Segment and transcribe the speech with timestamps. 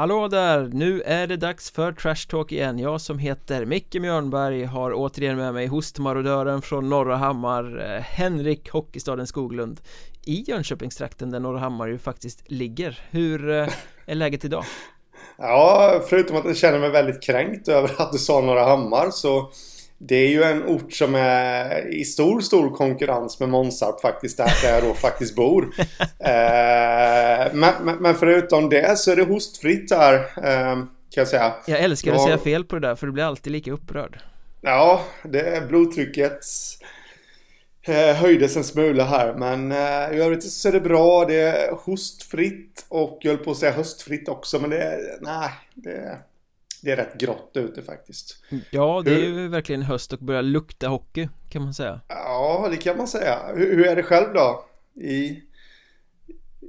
[0.00, 0.70] Hallå där!
[0.72, 5.36] Nu är det dags för Trash Talk igen Jag som heter Micke Mjörnberg har återigen
[5.36, 9.80] med mig hostmarodören från Norra Hammar eh, Henrik Hockeystaden Skoglund
[10.24, 13.68] i Jönköpingstrakten där Norra Hammar ju faktiskt ligger Hur eh,
[14.06, 14.64] är läget idag?
[15.38, 19.50] Ja, förutom att jag känner mig väldigt kränkt över att du sa Norra Hammar så
[20.02, 24.52] det är ju en ort som är i stor, stor konkurrens med Månsarp faktiskt, där
[24.64, 25.74] jag då faktiskt bor.
[26.18, 31.54] eh, men, men, förutom det så är det hostfritt här, eh, kan jag säga.
[31.66, 34.20] Jag älskar att säga fel på det där, för du blir alltid lika upprörd.
[34.60, 36.40] Ja, det är blodtrycket
[37.82, 41.24] eh, höjdes en smula här, men eh, i övrigt så är det bra.
[41.24, 45.50] Det är hostfritt och jag höll på att säga höstfritt också, men det är, nej,
[45.74, 46.18] det är
[46.82, 48.44] det är rätt grått ute faktiskt.
[48.70, 52.00] Ja, det är ju verkligen höst och börjar lukta hockey kan man säga.
[52.08, 53.38] Ja, det kan man säga.
[53.54, 54.64] Hur, hur är det själv då?
[54.94, 55.42] I,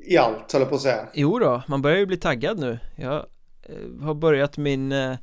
[0.03, 1.07] i allt, höll jag på att säga.
[1.13, 2.79] Jo då, man börjar ju bli taggad nu.
[2.95, 3.25] Jag
[3.63, 5.15] eh, har börjat min eh,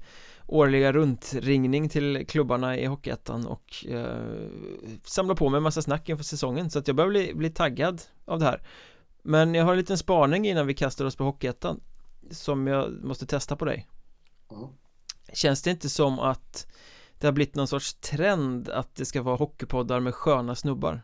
[0.46, 4.48] årliga runtringning till klubbarna i Hockeyettan och eh,
[5.04, 8.02] samlar på mig en massa snack inför säsongen så att jag börjar bli, bli taggad
[8.24, 8.62] av det här.
[9.22, 11.80] Men jag har en liten spaning innan vi kastar oss på Hockeyettan
[12.30, 13.86] som jag måste testa på dig.
[15.32, 16.66] Känns det inte som att
[17.18, 21.02] det har blivit någon sorts trend att det ska vara hockeypoddar med sköna snubbar?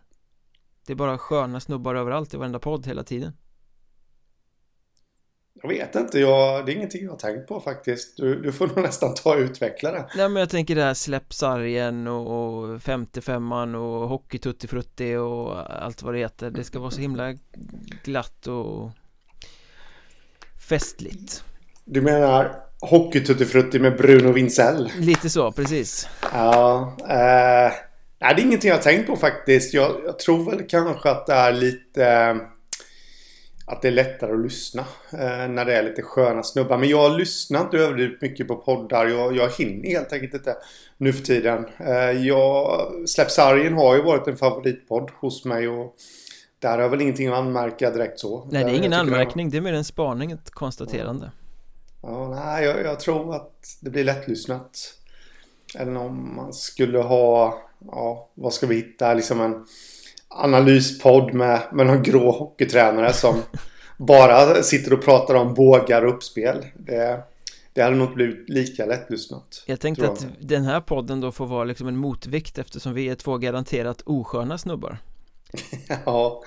[0.87, 3.33] Det är bara sköna snubbar överallt i varenda podd hela tiden.
[5.63, 8.17] Jag vet inte, jag, det är ingenting jag har tänkt på faktiskt.
[8.17, 10.09] Du, du får nog nästan ta och utveckla det.
[10.17, 15.17] Nej men jag tänker det här släpp sargen och, och 55an och hockey tutti frutti
[15.17, 16.51] och allt vad det heter.
[16.51, 17.35] Det ska vara så himla
[18.05, 18.91] glatt och
[20.69, 21.45] festligt.
[21.85, 24.91] Du menar Hockeytuttifrutti med Bruno Vincell.
[24.99, 26.09] Lite så, precis.
[26.33, 26.97] Ja.
[27.01, 27.73] Eh,
[28.19, 29.75] det är ingenting jag har tänkt på faktiskt.
[29.75, 32.07] Jag, jag, tror väl kanske att det är lite...
[32.07, 32.37] Eh,
[33.67, 36.79] att det är lättare att lyssna eh, när det är lite sköna snubbar.
[36.79, 39.07] Men jag lyssnar inte överdrivet mycket på poddar.
[39.07, 40.57] Jag, jag hinner helt enkelt inte
[40.97, 41.67] nu för tiden.
[41.79, 45.69] Eh, jag, Släpp sargen har ju varit en favoritpodd hos mig.
[45.69, 45.95] Och
[46.59, 48.49] där har jag väl ingenting att anmärka direkt så.
[48.51, 49.51] Nej, det är ingen anmärkning.
[49.51, 51.31] Det är mer en spaning, ett konstaterande.
[51.37, 51.44] Ja.
[52.07, 54.95] Ja, nej, jag, jag, tror att det blir lättlyssnat.
[55.75, 59.67] Eller om man skulle ha, ja, vad ska vi hitta, liksom en
[60.29, 63.43] analyspodd med, med någon grå hockeytränare som
[63.97, 66.67] bara sitter och pratar om bågar och uppspel.
[66.75, 67.23] Det,
[67.73, 69.65] det hade nog blivit lika lättlyssnat.
[69.67, 73.15] Jag tänkte att den här podden då får vara liksom en motvikt eftersom vi är
[73.15, 74.99] två garanterat osköna snubbar.
[76.05, 76.43] ja,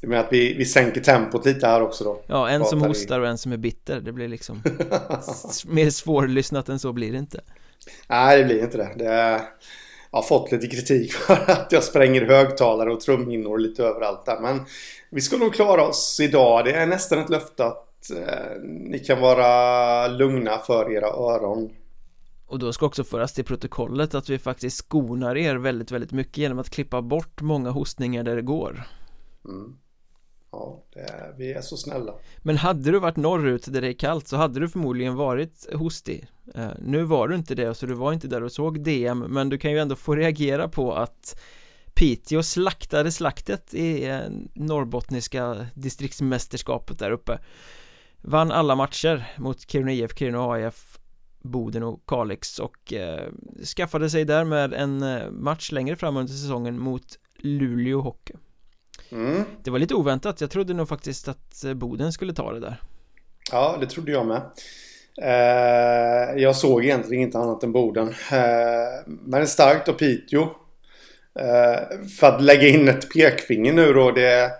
[0.00, 2.22] du menar att vi, vi sänker tempot lite här också då?
[2.26, 4.62] Ja, en som hostar och en som är bitter Det blir liksom
[5.66, 7.40] Mer svårlyssnat än så blir det inte
[8.08, 9.04] Nej, det blir inte det, det
[10.10, 14.40] Jag har fått lite kritik för att jag spränger högtalare och trumhinnor lite överallt där
[14.40, 14.60] Men
[15.10, 19.20] vi ska nog klara oss idag Det är nästan ett löfte att eh, ni kan
[19.20, 21.70] vara lugna för era öron
[22.48, 26.38] och då ska också föras till protokollet att vi faktiskt skonar er väldigt, väldigt mycket
[26.38, 28.82] genom att klippa bort många hostningar där det går.
[29.44, 29.76] Mm.
[30.50, 32.14] Ja, är, vi är så snälla.
[32.38, 36.26] Men hade du varit norrut där det är kallt så hade du förmodligen varit hostig
[36.54, 39.48] eh, Nu var du inte det så du var inte där och såg DM Men
[39.48, 41.40] du kan ju ändå få reagera på att
[41.94, 44.20] Piteå slaktade slaktet i eh,
[44.54, 47.38] norrbottniska distriktsmästerskapet där uppe.
[48.20, 50.98] Vann alla matcher mot Kiruna IF, Kiruna AIF
[51.42, 53.32] Boden och Kalix och eh,
[53.76, 58.34] skaffade sig därmed en eh, match längre fram under säsongen mot Luleå Hockey.
[59.12, 59.42] Mm.
[59.62, 62.82] Det var lite oväntat, jag trodde nog faktiskt att eh, Boden skulle ta det där.
[63.52, 64.40] Ja, det trodde jag med.
[65.22, 68.08] Eh, Jag såg egentligen inte annat än Boden.
[68.08, 70.42] Eh, Men starkt av Piteå.
[71.38, 74.50] Eh, För att lägga in ett pekfinger nu då det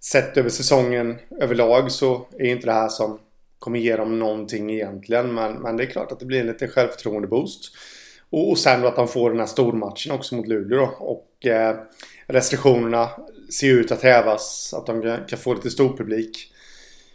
[0.00, 3.18] Sett över säsongen överlag så är inte det här som
[3.58, 5.34] kommer ge dem någonting egentligen.
[5.34, 7.60] Men, men det är klart att det blir en liten självförtroende-boost.
[8.30, 11.04] Och, och sen då att de får den här stormatchen också mot Luleå då.
[11.04, 11.76] Och eh,
[12.26, 13.08] restriktionerna
[13.52, 14.74] ser ut att hävas.
[14.76, 16.52] Att de kan få lite stor publik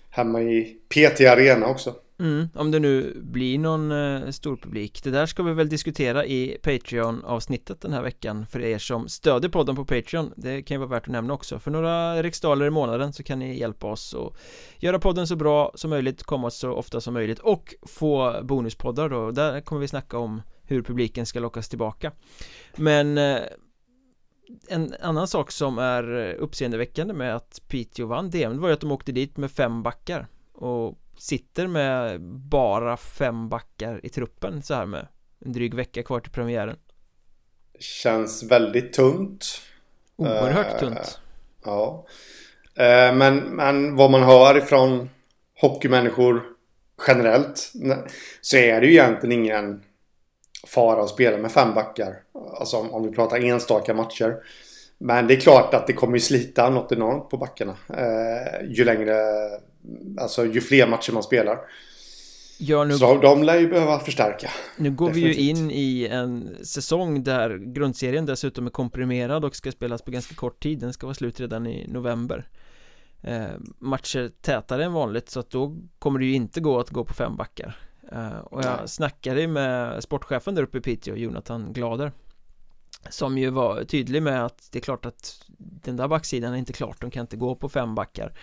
[0.09, 1.95] hemma i PT Arena också.
[2.21, 6.25] Mm, om det nu blir någon eh, stor publik Det där ska vi väl diskutera
[6.25, 10.79] i Patreon-avsnittet den här veckan För er som stödjer podden på Patreon Det kan ju
[10.79, 14.13] vara värt att nämna också För några riksdaler i månaden så kan ni hjälpa oss
[14.13, 14.37] och
[14.77, 19.31] Göra podden så bra som möjligt Komma så ofta som möjligt Och få bonuspoddar då
[19.31, 22.11] Där kommer vi snacka om hur publiken ska lockas tillbaka
[22.75, 23.39] Men eh,
[24.67, 28.91] en annan sak som är uppseendeväckande med att Piteå vann DM var ju att de
[28.91, 34.85] åkte dit med fem backar och sitter med bara fem backar i truppen så här
[34.85, 35.07] med
[35.45, 36.77] en dryg vecka kvar till premiären.
[37.79, 39.61] Känns väldigt tunt.
[40.15, 41.19] Oerhört uh, tunt.
[41.63, 42.05] Ja.
[42.79, 45.09] Uh, men, men vad man hör ifrån
[45.61, 46.43] hockeymänniskor
[47.07, 47.71] generellt
[48.41, 49.83] så är det ju egentligen ingen
[50.67, 52.15] fara att spela med fem backar.
[52.59, 54.35] Alltså om, om vi pratar enstaka matcher.
[54.97, 57.75] Men det är klart att det kommer ju slita något enormt på backarna.
[57.89, 59.15] Eh, ju längre,
[60.21, 61.59] alltså ju fler matcher man spelar.
[62.59, 64.49] Ja, nu, så de lär ju behöva förstärka.
[64.77, 65.37] Nu går Definitivt.
[65.37, 70.11] vi ju in i en säsong där grundserien dessutom är komprimerad och ska spelas på
[70.11, 70.79] ganska kort tid.
[70.79, 72.47] Den ska vara slut redan i november.
[73.21, 73.45] Eh,
[73.79, 77.13] matcher tätare än vanligt så att då kommer det ju inte gå att gå på
[77.13, 77.77] fem backar.
[78.11, 82.11] Eh, och jag snackade med sportchefen där uppe i Piteå, Jonathan Glader
[83.09, 86.73] som ju var tydlig med att det är klart att den där backsidan är inte
[86.73, 88.33] klart, de kan inte gå på fem backar.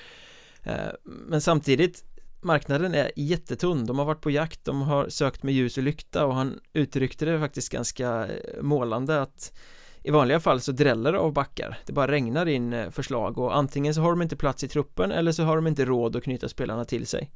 [0.62, 2.04] Eh, Men samtidigt
[2.40, 6.26] Marknaden är jättetunn, de har varit på jakt, de har sökt med ljus och lykta
[6.26, 9.58] och han uttryckte det faktiskt ganska eh, målande att
[10.02, 13.94] i vanliga fall så dräller det av backar Det bara regnar in förslag och antingen
[13.94, 16.48] så har de inte plats i truppen eller så har de inte råd att knyta
[16.48, 17.30] spelarna till sig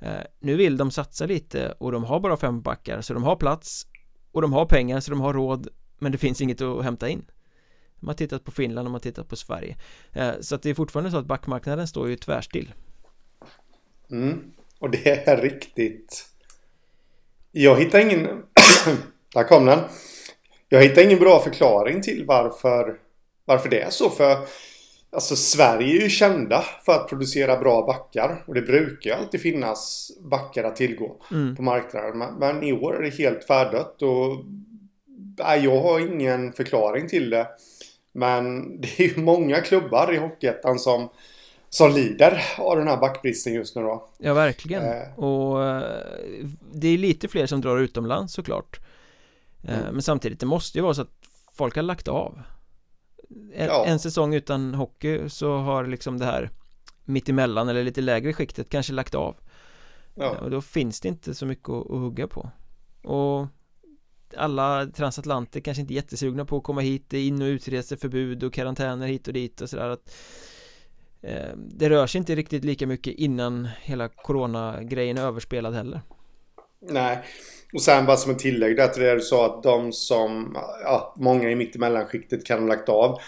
[0.00, 3.36] Eh, nu vill de satsa lite och de har bara fem backar så de har
[3.36, 3.86] plats
[4.32, 5.68] och de har pengar så de har råd
[5.98, 7.24] men det finns inget att hämta in.
[8.00, 9.76] De har tittat på Finland och man har tittat på Sverige.
[10.12, 12.72] Eh, så att det är fortfarande så att backmarknaden står ju tvärstill.
[14.10, 16.28] Mm, och det är riktigt.
[17.52, 18.26] Jag hittar ingen
[19.34, 19.80] Där kom den.
[20.68, 22.98] Jag hittar ingen bra förklaring till varför
[23.44, 24.38] Varför det är så för
[25.14, 29.40] Alltså Sverige är ju kända för att producera bra backar och det brukar ju alltid
[29.40, 31.56] finnas backar att tillgå mm.
[31.56, 32.38] på marknaden.
[32.38, 34.44] Men i år är det helt färdött och
[35.38, 37.48] Nej, jag har ingen förklaring till det.
[38.12, 41.08] Men det är ju många klubbar i Hockeyettan som,
[41.70, 44.08] som lider av den här backbristen just nu då.
[44.18, 44.82] Ja, verkligen.
[44.82, 45.18] Eh.
[45.18, 45.82] Och eh,
[46.72, 48.80] det är lite fler som drar utomlands såklart.
[49.62, 49.92] Eh, mm.
[49.92, 51.14] Men samtidigt, det måste ju vara så att
[51.52, 52.42] folk har lagt av.
[53.54, 53.84] En, ja.
[53.86, 56.50] en säsong utan hockey så har liksom det här
[57.04, 59.36] mittemellan eller lite lägre skiktet kanske lagt av.
[60.14, 60.38] Ja.
[60.38, 62.50] Och då finns det inte så mycket att, att hugga på.
[63.02, 63.46] Och
[64.36, 68.44] alla transatlanter kanske inte är jättesugna på att komma hit Det är in och utreseförbud
[68.44, 70.14] och karantäner hit och dit och sådär att
[71.22, 76.00] eh, Det rör sig inte riktigt lika mycket innan hela coronagrejen är överspelad heller
[76.88, 77.18] Nej
[77.72, 81.14] Och sen bara som en tillägg där till det du sa att de som Ja,
[81.18, 83.18] många i mittemellanskiktet kan ha lagt av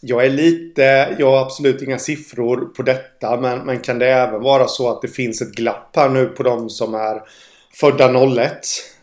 [0.00, 4.42] jag är lite, jag har absolut inga siffror på detta men, men kan det även
[4.42, 7.22] vara så att det finns ett glapp här nu på de som är
[7.80, 8.58] födda 01.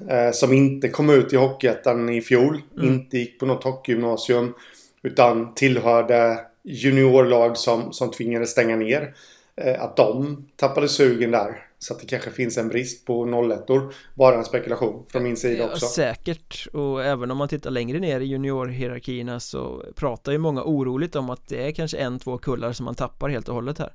[0.10, 2.62] Eh, som inte kom ut i Hockeyettan i fjol.
[2.78, 2.94] Mm.
[2.94, 4.54] Inte gick på något hockeygymnasium.
[5.04, 9.14] Utan tillhörde juniorlag som, som tvingades stänga ner.
[9.56, 11.68] Eh, att de tappade sugen där.
[11.80, 13.94] Så att det kanske finns en brist på 01 -or.
[14.14, 15.86] Bara en spekulation från min sida också.
[15.86, 16.68] Ja, säkert.
[16.74, 21.30] Och även om man tittar längre ner i juniorhierarkierna så pratar ju många oroligt om
[21.30, 23.94] att det är kanske en, två kullar som man tappar helt och hållet här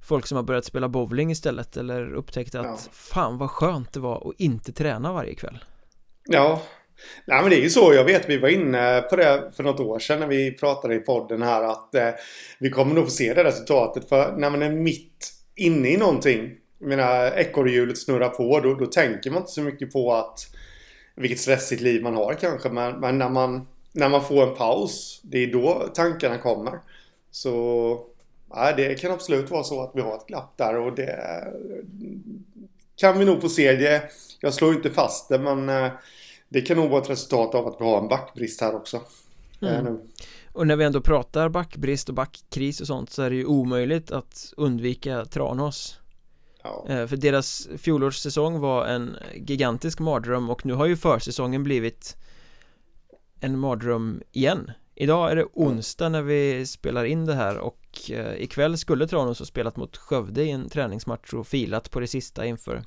[0.00, 2.78] folk som har börjat spela bowling istället eller upptäckt att ja.
[2.92, 5.58] fan vad skönt det var att inte träna varje kväll.
[6.24, 6.62] Ja,
[7.24, 7.94] Nej men det är ju så.
[7.94, 10.98] Jag vet vi var inne på det för något år sedan när vi pratade i
[10.98, 12.10] podden här att eh,
[12.58, 14.08] vi kommer nog få se det resultatet.
[14.08, 16.56] För när man är mitt inne i någonting.
[16.78, 18.60] Jag menar ekorrhjulet snurrar på.
[18.60, 20.40] Då, då tänker man inte så mycket på att
[21.14, 22.68] vilket stressigt liv man har kanske.
[22.68, 25.20] Men, men när, man, när man får en paus.
[25.22, 26.78] Det är då tankarna kommer.
[27.30, 28.06] Så
[28.54, 31.52] Ja, det kan absolut vara så att vi har ett glapp där och det eh,
[32.96, 33.72] kan vi nog få se.
[33.72, 34.02] Det,
[34.40, 35.90] jag slår inte fast det men eh,
[36.50, 39.00] det kan nog vara ett resultat av att vi har en backbrist här också.
[39.62, 39.98] Eh, mm.
[40.52, 44.10] Och när vi ändå pratar backbrist och backkris och sånt så är det ju omöjligt
[44.10, 45.98] att undvika Tranås.
[46.62, 46.86] Ja.
[46.88, 52.16] Eh, för deras fjolårssäsong var en gigantisk mardröm och nu har ju försäsongen blivit
[53.40, 58.42] en mardröm igen Idag är det onsdag när vi spelar in det här och eh,
[58.42, 62.46] ikväll skulle Tranås ha spelat mot Skövde i en träningsmatch och filat på det sista
[62.46, 62.82] inför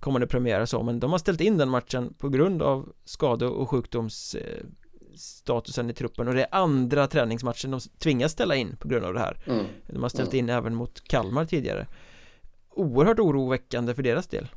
[0.00, 3.46] kommande premiär och så men de har ställt in den matchen på grund av skade
[3.46, 9.04] och sjukdomsstatusen i truppen och det är andra träningsmatchen de tvingas ställa in på grund
[9.04, 9.64] av det här mm.
[9.86, 11.86] De har ställt in även mot Kalmar tidigare
[12.70, 14.48] Oerhört oroväckande för deras del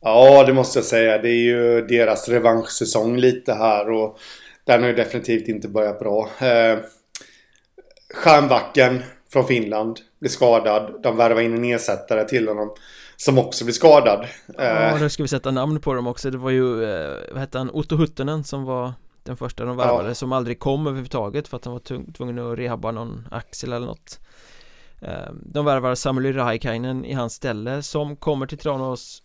[0.00, 4.18] Ja det måste jag säga det är ju deras revanschsäsong lite här och
[4.66, 6.30] den har ju definitivt inte börjat bra.
[6.40, 6.78] Eh,
[8.14, 9.02] Stjärnbacken
[9.32, 11.02] från Finland blir skadad.
[11.02, 12.74] De värvar in en ersättare till honom.
[13.16, 14.26] Som också blir skadad.
[14.58, 16.30] Ja, eh, nu ska vi sätta namn på dem också.
[16.30, 18.92] Det var ju, eh, vad hette han, Otto Huttunen som var
[19.22, 20.14] den första de värvade ja.
[20.14, 24.20] som aldrig kom överhuvudtaget för att han var tvungen att rehabba någon axel eller något.
[25.02, 29.22] Eh, de värvar Samuel Raikainen i hans ställe som kommer till Tranås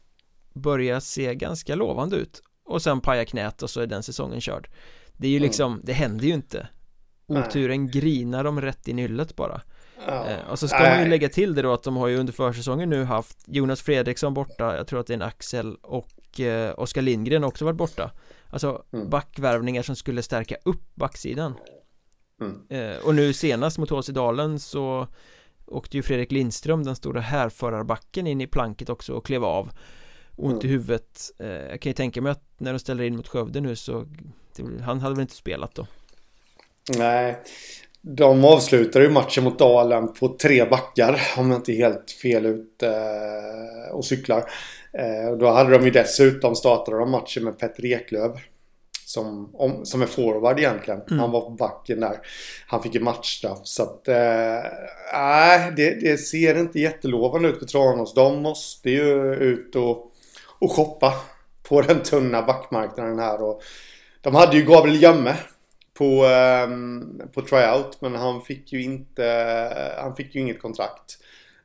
[0.53, 4.69] börjar se ganska lovande ut och sen pajar knät och så är den säsongen körd
[5.21, 6.67] det är ju liksom, det händer ju inte
[7.27, 9.61] Oturen grinar dem rätt i nyllet bara
[10.07, 10.29] ja.
[10.29, 10.89] eh, Och så ska Nej.
[10.89, 13.81] man ju lägga till det då att de har ju under försäsongen nu haft Jonas
[13.81, 17.77] Fredriksson borta, jag tror att det är en Axel och eh, Oskar Lindgren också varit
[17.77, 18.11] borta
[18.49, 19.09] Alltså mm.
[19.09, 21.53] backvärvningar som skulle stärka upp backsidan
[22.41, 22.61] mm.
[22.69, 25.07] eh, Och nu senast mot HC Dalen så
[25.65, 29.71] åkte ju Fredrik Lindström, den stora härförarbacken in i planket också och klev av
[30.35, 30.65] Ont mm.
[30.65, 33.61] i huvudet eh, Jag kan ju tänka mig att när de ställer in mot Skövde
[33.61, 34.07] nu så
[34.81, 35.87] Han hade väl inte spelat då
[36.97, 37.43] Nej
[38.01, 42.45] De avslutar ju matchen mot Dalen på tre backar Om jag inte är helt fel
[42.45, 44.43] ute eh, och cyklar
[44.93, 48.31] eh, Då hade de ju dessutom startat de matchen med Petter Eklöv
[49.05, 51.01] som, om, som är forward egentligen.
[51.01, 51.19] Mm.
[51.19, 52.17] Han var på backen där.
[52.67, 53.59] Han fick ju matchstraff.
[53.63, 54.07] Så att,
[55.13, 58.13] nej, äh, det, det, ser inte jättelovande ut för Tranås.
[58.13, 60.11] De måste ju ut och,
[60.59, 61.13] och shoppa
[61.63, 63.41] på den tunna backmarknaden här.
[63.41, 63.61] Och
[64.21, 65.35] de hade ju Gabriel Jamme
[66.01, 66.25] på,
[66.67, 68.01] um, på tryout.
[68.01, 69.23] Men han fick ju inte,
[69.97, 71.17] han fick ju inget kontrakt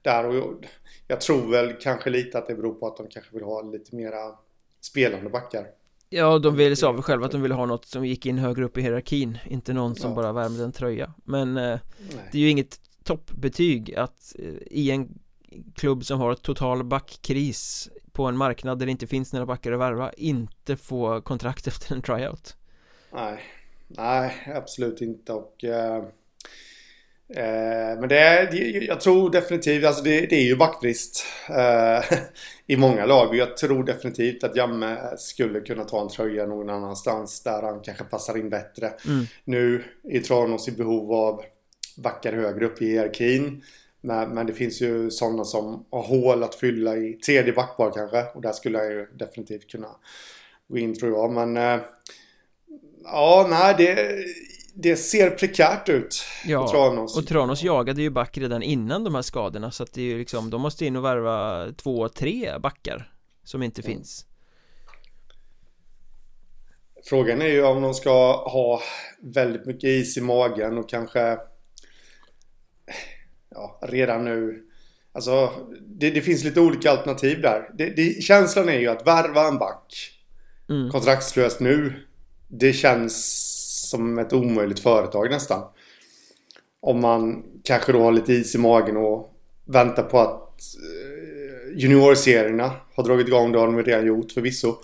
[0.02, 0.26] där.
[0.26, 0.64] Och
[1.08, 3.96] jag tror väl kanske lite att det beror på att de kanske vill ha lite
[3.96, 4.18] mera
[4.80, 5.66] spelande backar.
[6.08, 8.64] Ja, de ville sa väl själva att de ville ha något som gick in högre
[8.64, 10.16] upp i hierarkin Inte någon som ja.
[10.16, 11.78] bara värmde en tröja Men eh,
[12.32, 15.18] det är ju inget toppbetyg att eh, i en
[15.74, 19.80] klubb som har total backkris på en marknad där det inte finns några backar att
[19.80, 22.56] värva inte få kontrakt efter en tryout
[23.12, 23.42] Nej,
[23.86, 26.04] nej absolut inte och eh,
[27.28, 32.18] Eh, men det är, jag tror definitivt, alltså det, det är ju backbrist eh,
[32.66, 33.28] i många lag.
[33.28, 37.80] Och jag tror definitivt att Jamme skulle kunna ta en tröja någon annanstans där han
[37.80, 38.92] kanske passar in bättre.
[39.06, 39.24] Mm.
[39.44, 41.42] Nu är Tranås i behov av
[41.96, 43.62] backar högre upp i hierarkin.
[44.00, 48.24] Men, men det finns ju sådana som har hål att fylla i tredje backpar kanske.
[48.34, 49.88] Och där skulle jag ju definitivt kunna
[50.68, 51.32] gå in tror jag.
[51.32, 51.86] Men eh,
[53.06, 54.24] ja, nej det
[54.78, 57.18] det ser prekärt ut Ja, Tranås.
[57.18, 60.18] och Tranås jagade ju back redan innan de här skadorna Så att det är ju
[60.18, 63.12] liksom, de måste in och värva två, tre backar
[63.44, 63.92] Som inte mm.
[63.92, 64.26] finns
[67.04, 68.82] Frågan är ju om de ska ha
[69.22, 71.38] väldigt mycket is i magen och kanske
[73.50, 74.62] Ja, redan nu
[75.12, 79.48] Alltså, det, det finns lite olika alternativ där det, det, Känslan är ju att värva
[79.48, 80.12] en back
[80.68, 80.90] mm.
[80.90, 82.05] Kontraktslöst nu
[82.48, 83.46] det känns
[83.90, 85.62] som ett omöjligt företag nästan.
[86.80, 89.32] Om man kanske då har lite is i magen och
[89.64, 93.52] väntar på att eh, juniorserierna har dragit igång.
[93.52, 94.74] Det har de redan gjort förvisso.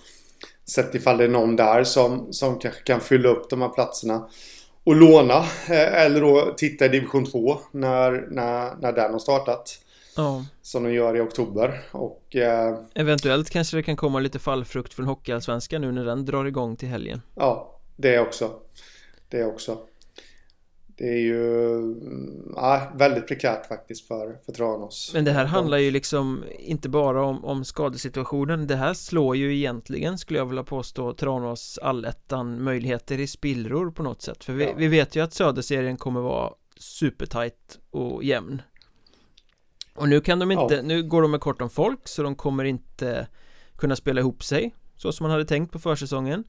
[0.69, 4.29] Sett ifall det är någon där som, som kanske kan fylla upp de här platserna.
[4.85, 5.39] Och låna.
[5.69, 9.79] Eh, eller då titta i division 2 när, när, när den har startat.
[10.17, 10.45] Ja.
[10.63, 15.07] Som de gör i oktober och eh, Eventuellt kanske det kan komma lite fallfrukt från
[15.07, 18.51] Hockeyallsvenskan nu när den drar igång till helgen Ja, det också
[19.33, 19.79] det också.
[20.97, 21.95] Det är ju
[22.57, 25.11] ja, väldigt prekärt faktiskt för, för Tranås.
[25.15, 29.57] Men det här handlar ju liksom inte bara om, om skadesituationen Det här slår ju
[29.57, 34.65] egentligen skulle jag vilja påstå Tranås allettan möjligheter i spillror på något sätt För vi,
[34.65, 34.71] ja.
[34.77, 38.63] vi vet ju att söderserien kommer vara supertight och jämn
[39.95, 40.83] Och nu kan de inte, ja.
[40.83, 43.27] nu går de med kort om folk så de kommer inte
[43.77, 46.45] kunna spela ihop sig Så som man hade tänkt på försäsongen.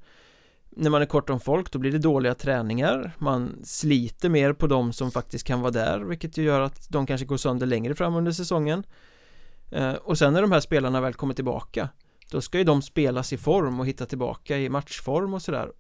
[0.69, 3.11] När man är kort om folk då blir det dåliga träningar.
[3.17, 7.25] Man sliter mer på de som faktiskt kan vara där Vilket gör att de kanske
[7.25, 8.83] går sönder längre fram under säsongen.
[9.71, 11.89] Eh, Och sen när de här spelarna väl kommer tillbaka
[12.31, 15.71] Då ska ju de spelas i form och hitta tillbaka i matchform och sådär.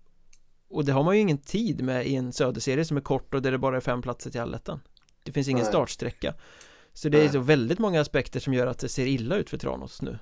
[0.69, 3.41] Och det har man ju ingen tid med i en söderserie som är kort och
[3.41, 4.79] där det bara är fem platser till allettan
[5.23, 5.71] Det finns ingen Nej.
[5.71, 6.33] startsträcka
[6.93, 9.57] Så det är så väldigt många aspekter som gör att det ser illa ut för
[9.57, 10.17] Tranås nu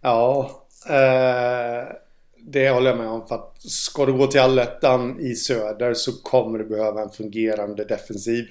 [0.00, 0.50] Ja
[0.88, 1.96] eh
[2.42, 3.26] det håller jag med om.
[3.26, 7.84] För att ska du gå till allettan i söder så kommer du behöva en fungerande
[7.84, 8.48] defensiv.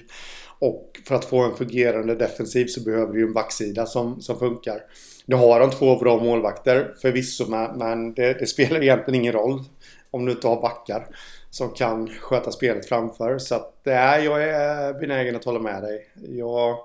[0.58, 4.82] Och för att få en fungerande defensiv så behöver du en backsida som, som funkar.
[5.26, 9.64] Nu har de två bra målvakter förvisso men det, det spelar egentligen ingen roll
[10.10, 11.06] om du inte har backar
[11.50, 13.38] som kan sköta spelet framför.
[13.38, 16.10] Så att, nej, jag är benägen att hålla med dig.
[16.28, 16.78] Jag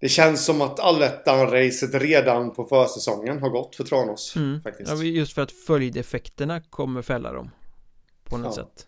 [0.00, 4.36] det känns som att allettan-racet redan på försäsongen har gått för Tranås.
[4.36, 4.62] Mm.
[4.62, 4.90] Faktiskt.
[4.90, 7.50] Ja, just för att följdeffekterna kommer fälla dem.
[8.24, 8.62] På något ja.
[8.62, 8.86] sätt.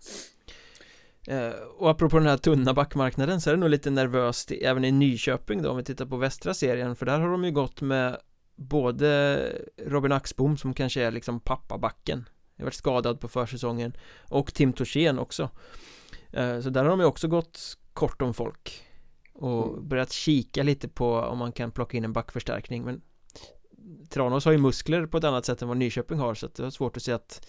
[1.28, 4.92] Eh, och apropå den här tunna backmarknaden så är det nog lite nervöst även i
[4.92, 8.16] Nyköping då om vi tittar på västra serien för där har de ju gått med
[8.56, 9.52] både
[9.86, 13.92] Robin Axbom som kanske är liksom pappabacken har varit skadad på försäsongen
[14.28, 15.50] och Tim Torsén också
[16.32, 18.89] eh, så där har de ju också gått kort om folk
[19.40, 19.88] och mm.
[19.88, 23.00] börjat kika lite på om man kan plocka in en backförstärkning men
[24.08, 26.70] Tranås har ju muskler på ett annat sätt än vad Nyköping har så det är
[26.70, 27.46] svårt att se att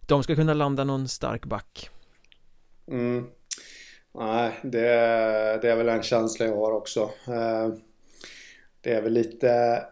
[0.00, 1.90] de ska kunna landa någon stark back
[2.86, 3.26] mm.
[4.14, 4.88] Nej, det,
[5.62, 7.00] det är väl en känsla jag har också.
[7.26, 7.68] Eh,
[8.80, 9.82] det är väl lite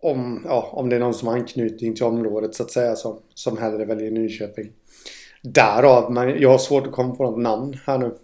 [0.00, 3.22] om, ja, om det är någon som har anknytning till området så att säga som,
[3.34, 4.72] som hellre väljer Nyköping.
[5.42, 8.14] Därav, men jag har svårt att komma på något namn här nu.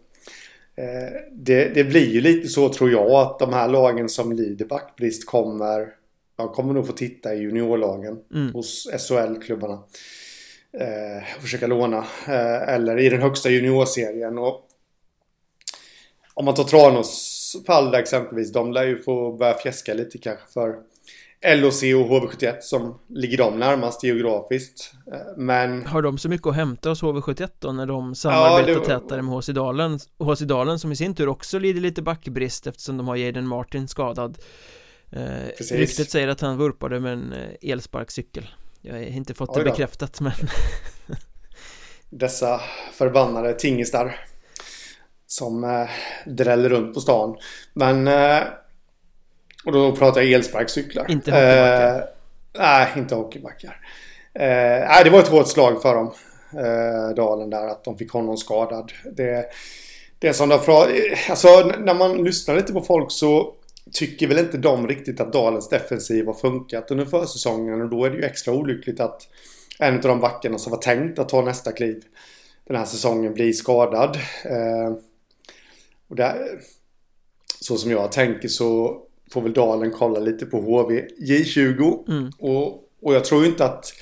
[0.78, 4.64] Eh, det, det blir ju lite så tror jag att de här lagen som lider
[4.64, 5.98] backbrist kommer
[6.38, 8.52] jag kommer nog få titta i juniorlagen mm.
[8.52, 9.82] hos SHL-klubbarna.
[10.72, 11.98] Eh, försöka låna.
[12.28, 14.38] Eh, eller i den högsta juniorserien.
[14.38, 14.68] Och
[16.34, 18.52] om man tar Tranås fall exempelvis.
[18.52, 20.76] De lär ju få börja fjäska lite kanske för
[21.46, 24.92] LOC och HV71 som ligger dem närmast geografiskt.
[25.12, 25.86] Eh, men...
[25.86, 28.84] Har de så mycket att hämta hos HV71 då när de samarbetar ja, var...
[28.84, 29.98] tätare med HC Dalen?
[30.18, 33.88] HC Dalen som i sin tur också lider lite backbrist eftersom de har Jaden Martin
[33.88, 34.38] skadad.
[35.10, 38.48] Eh, ryktet säger att han vurpade med en eh, elsparkcykel
[38.80, 40.32] Jag har inte fått det bekräftat men
[42.10, 42.60] Dessa
[42.92, 44.20] förbannade tingestar
[45.26, 45.88] Som eh,
[46.26, 47.36] dräller runt på stan
[47.74, 48.42] Men eh,
[49.64, 51.10] Och då pratar jag elsparkcyklar.
[51.10, 51.98] Inte hockeybackar.
[51.98, 52.04] Eh,
[52.58, 53.80] Nej, inte hockeybackar.
[54.34, 56.12] Eh, Nej, det var ett hårt slag för dem
[56.52, 58.92] eh, Dalen där att de fick honom skadad.
[59.12, 59.46] Det
[60.18, 60.92] det som de pratar,
[61.30, 63.54] alltså när man lyssnar lite på folk så
[63.92, 67.80] tycker väl inte de riktigt att Dalens defensiv har funkat under försäsongen.
[67.82, 69.28] Och då är det ju extra olyckligt att
[69.78, 72.02] en av de backarna som var tänkt att ta nästa kliv
[72.64, 74.16] den här säsongen blir skadad.
[74.44, 74.94] Eh,
[76.08, 76.60] och där,
[77.60, 82.30] så som jag tänker så får väl Dalen kolla lite på HV J20 mm.
[82.38, 82.66] och,
[83.02, 83.92] och jag tror inte att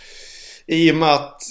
[0.67, 1.43] i och med att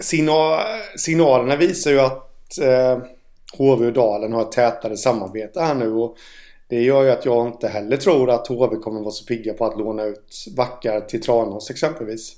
[0.00, 0.60] signal,
[0.96, 2.98] signalerna visar ju att eh,
[3.58, 6.16] HV och Dalen har ett tätare samarbete här nu och
[6.68, 9.66] det gör ju att jag inte heller tror att HV kommer vara så pigga på
[9.66, 12.36] att låna ut backar till Tranås exempelvis.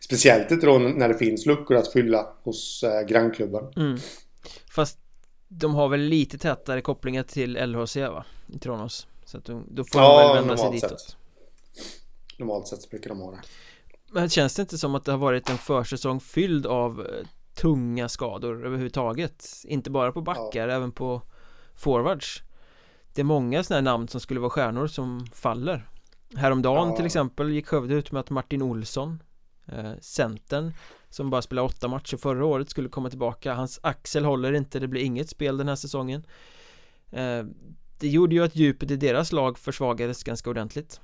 [0.00, 3.64] Speciellt inte då när det finns luckor att fylla hos eh, grannklubben.
[3.76, 3.98] Mm.
[4.74, 4.98] Fast
[5.48, 8.24] de har väl lite tätare kopplingar till LHC va?
[8.54, 9.06] I Tranås.
[9.26, 11.00] Så att de, då får ja, de väl vända sig ditåt.
[11.00, 11.16] Sett.
[12.38, 13.40] Normalt sett så brukar de ha det.
[14.10, 18.08] Men känns det inte som att det har varit en försäsong fylld av eh, tunga
[18.08, 19.46] skador överhuvudtaget?
[19.64, 20.74] Inte bara på backar, ja.
[20.74, 21.22] även på
[21.74, 22.42] forwards
[23.16, 25.88] det är många sådana här namn som skulle vara stjärnor som faller
[26.34, 26.96] Häromdagen ja.
[26.96, 29.22] till exempel gick Skövde ut med att Martin Olsson
[29.66, 30.72] eh, Centern
[31.10, 34.88] Som bara spelade åtta matcher förra året skulle komma tillbaka Hans axel håller inte, det
[34.88, 36.26] blir inget spel den här säsongen
[37.10, 37.44] eh,
[37.98, 41.00] det gjorde ju att djupet i deras lag försvagades ganska ordentligt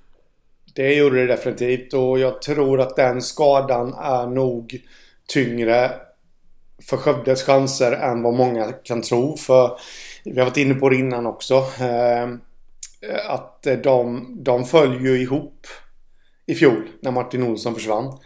[0.74, 4.82] Det gjorde det definitivt och jag tror att den skadan är nog
[5.28, 5.90] tyngre
[6.82, 9.78] för Skövdes chanser än vad många kan tro för
[10.24, 11.54] vi har varit inne på det innan också.
[11.80, 12.28] Eh,
[13.28, 15.66] att de, de föll ju ihop
[16.46, 18.18] i fjol när Martin Olsson försvann.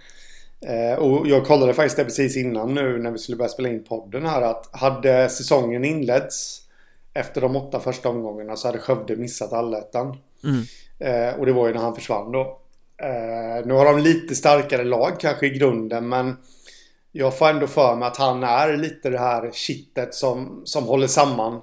[0.66, 3.84] Eh, och jag kollade faktiskt det precis innan nu när vi skulle börja spela in
[3.84, 6.62] podden här att hade säsongen inletts
[7.16, 10.18] efter de åtta första omgångarna så hade Skövde missat allettan.
[10.44, 10.62] Mm.
[10.98, 12.60] Eh, och det var ju när han försvann då.
[13.64, 16.36] nu har de lite starkare lag kanske i grunden men
[17.12, 21.06] jag får ändå för mig att han är lite det här kittet som, som håller
[21.06, 21.60] samman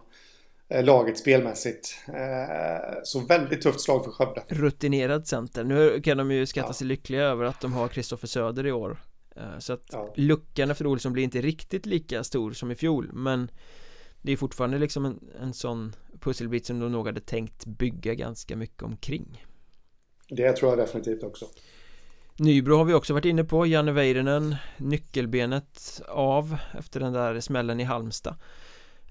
[0.74, 1.98] Eh, laget spelmässigt.
[2.08, 4.44] Eh, så väldigt tufft slag för Skövde.
[4.48, 5.64] Rutinerad center.
[5.64, 6.74] Nu kan de ju skatta ja.
[6.74, 9.04] sig lyckliga över att de har Kristoffer Söder i år.
[9.36, 10.14] Eh, så att ja.
[10.16, 13.52] luckan efter Olsson blir inte riktigt lika stor som i fjol men
[14.24, 18.56] Det är fortfarande liksom en, en sån pusselbit som de nog hade tänkt bygga ganska
[18.56, 19.46] mycket omkring.
[20.30, 21.46] Det tror jag definitivt också.
[22.40, 27.80] Nybro har vi också varit inne på, Janne Väyrynen Nyckelbenet av efter den där smällen
[27.80, 28.36] i Halmstad.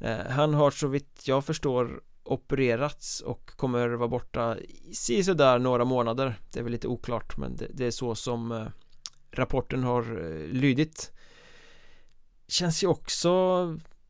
[0.01, 4.57] Eh, han har så vitt jag förstår opererats och kommer vara borta
[5.11, 6.39] i sådär några månader.
[6.53, 8.67] Det är väl lite oklart men det, det är så som eh,
[9.31, 11.13] rapporten har eh, lydit
[12.49, 13.31] Känns ju också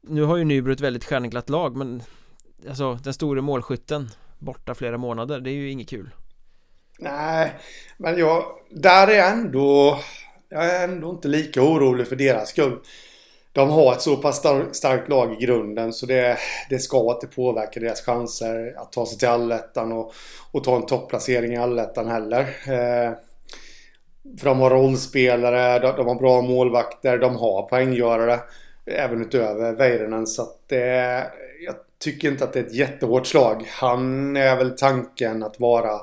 [0.03, 2.03] nu har ju Nybro ett väldigt stjärnglatt lag men
[2.69, 6.11] Alltså den store målskytten Borta flera månader, det är ju inget kul.
[6.99, 7.53] Nej,
[7.97, 9.99] men jag Där är jag ändå
[10.49, 12.79] Jag är ändå inte lika orolig för deras skull.
[13.53, 14.37] De har ett så pass
[14.73, 16.39] starkt lag i grunden så det,
[16.71, 20.13] det ska inte påverka deras chanser att ta sig till allettan och,
[20.53, 22.41] och ta en topplacering i allettan heller.
[22.67, 23.13] Eh,
[24.39, 28.41] för de har rollspelare, de, de, har bra målvakter, de har poänggörare
[28.87, 31.27] även utöver Väyrynen så att det,
[31.65, 33.65] jag tycker inte att det är ett jättehårt slag.
[33.69, 36.01] Han är väl tanken att vara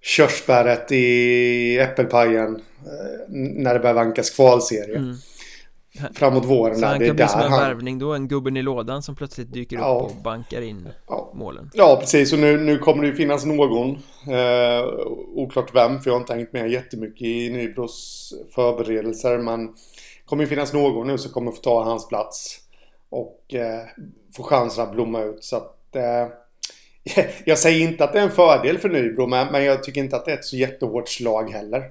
[0.00, 4.96] körsbäret i äppelpajen eh, när det börjar vankas kvalserie.
[4.96, 5.16] Mm
[6.14, 6.88] framåt våren Så där.
[6.88, 7.60] han kan bli som en han...
[7.60, 10.02] värvning då, en gubben i lådan som plötsligt dyker ja.
[10.04, 11.32] upp och bankar in ja.
[11.34, 11.70] målen.
[11.74, 12.32] Ja, precis.
[12.32, 13.90] Och nu, nu kommer det ju finnas någon,
[14.26, 14.86] eh,
[15.34, 19.72] oklart vem, för jag har inte hängt med jättemycket i Nybros förberedelser, men det
[20.28, 22.60] kommer ju finnas någon nu som kommer få ta hans plats.
[23.10, 23.86] och eh,
[24.36, 25.44] få chansen att blomma ut.
[25.44, 26.26] Så att, eh,
[27.44, 30.16] jag säger inte att det är en fördel för Nybro men, men jag tycker inte
[30.16, 31.90] att det är ett så jättehårt slag heller.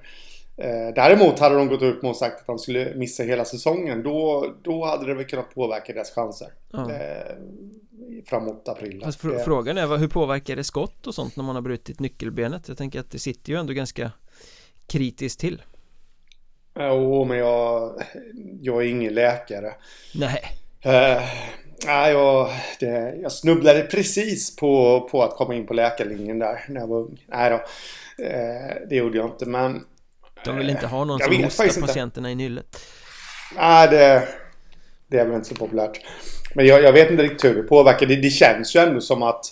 [0.58, 4.04] Eh, däremot hade de gått ut med och sagt att han skulle missa hela säsongen.
[4.04, 6.47] Då, då hade det väl kunnat påverka deras chanser.
[6.71, 6.91] Ja.
[6.91, 7.36] Eh,
[8.26, 9.02] framåt april.
[9.04, 12.67] Fast fr frågan är hur påverkar det skott och sånt när man har brutit nyckelbenet?
[12.67, 14.12] Jag tänker att det sitter ju ändå ganska
[14.88, 15.62] kritiskt till.
[16.80, 18.02] Jo, men jag,
[18.62, 19.74] jag är ingen läkare.
[20.16, 20.42] Nej.
[20.86, 21.24] Uh,
[21.86, 26.82] nej, jag, det, jag snubblade precis på, på att komma in på läkarlinjen där när
[26.82, 27.26] jag var ung.
[27.28, 29.84] Nej då, uh, det gjorde jag inte, men...
[30.46, 32.44] De vill inte ha någon som hostar patienterna inte.
[32.44, 32.78] i nyllet.
[33.56, 34.28] Nej, det,
[35.08, 36.02] det är väl inte så populärt.
[36.56, 38.06] Men jag, jag vet inte riktigt hur det påverkar.
[38.06, 39.46] Det, det känns ju ändå som att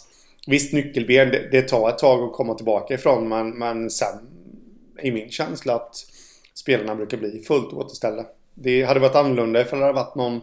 [0.47, 4.19] Visst, nyckelben, det, det tar ett tag att komma tillbaka ifrån men, men sen
[5.01, 5.95] i min känsla att
[6.55, 8.25] spelarna brukar bli fullt återställda.
[8.53, 10.41] Det hade varit annorlunda ifall det hade varit någon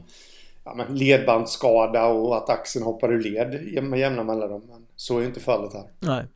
[0.64, 4.62] ja, men ledbandsskada och att axeln hoppar ur led med jämna mellanrum.
[4.68, 5.84] Men så är inte fallet här.
[5.98, 6.26] Nej.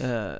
[0.00, 0.32] Eh,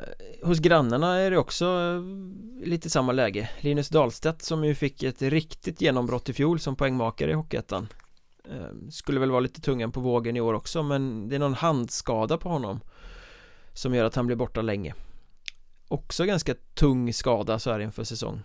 [0.42, 5.22] hos grannarna är det också eh, lite samma läge Linus Dahlstedt som ju fick ett
[5.22, 7.88] riktigt genombrott i fjol som poängmakare i Hockeyettan
[8.51, 11.55] eh, Skulle väl vara lite tungan på vågen i år också men det är någon
[11.55, 12.81] handskada på honom
[13.72, 14.94] Som gör att han blir borta länge
[15.88, 18.40] Också ganska tung skada så här inför säsong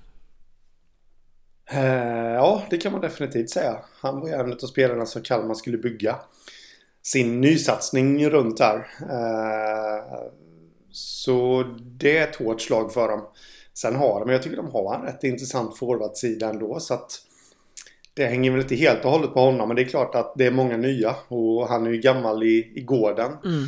[1.72, 5.54] eh, Ja, det kan man definitivt säga Han var ju en av spelarna som Kalmar
[5.54, 6.16] skulle bygga
[7.04, 10.32] sin nysatsning runt här eh,
[10.92, 13.26] så det är ett hårt slag för dem.
[13.74, 17.12] Sen har de, jag tycker de har en rätt intressant forwardsida ändå så att
[18.14, 20.46] det hänger väl inte helt och hållet på honom men det är klart att det
[20.46, 23.32] är många nya och han är ju gammal i, i gården.
[23.46, 23.66] Mm.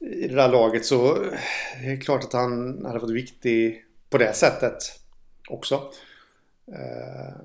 [0.00, 1.14] I det där laget så
[1.82, 4.78] det är klart att han hade varit viktig på det sättet
[5.48, 5.74] också.
[6.68, 7.36] Uh,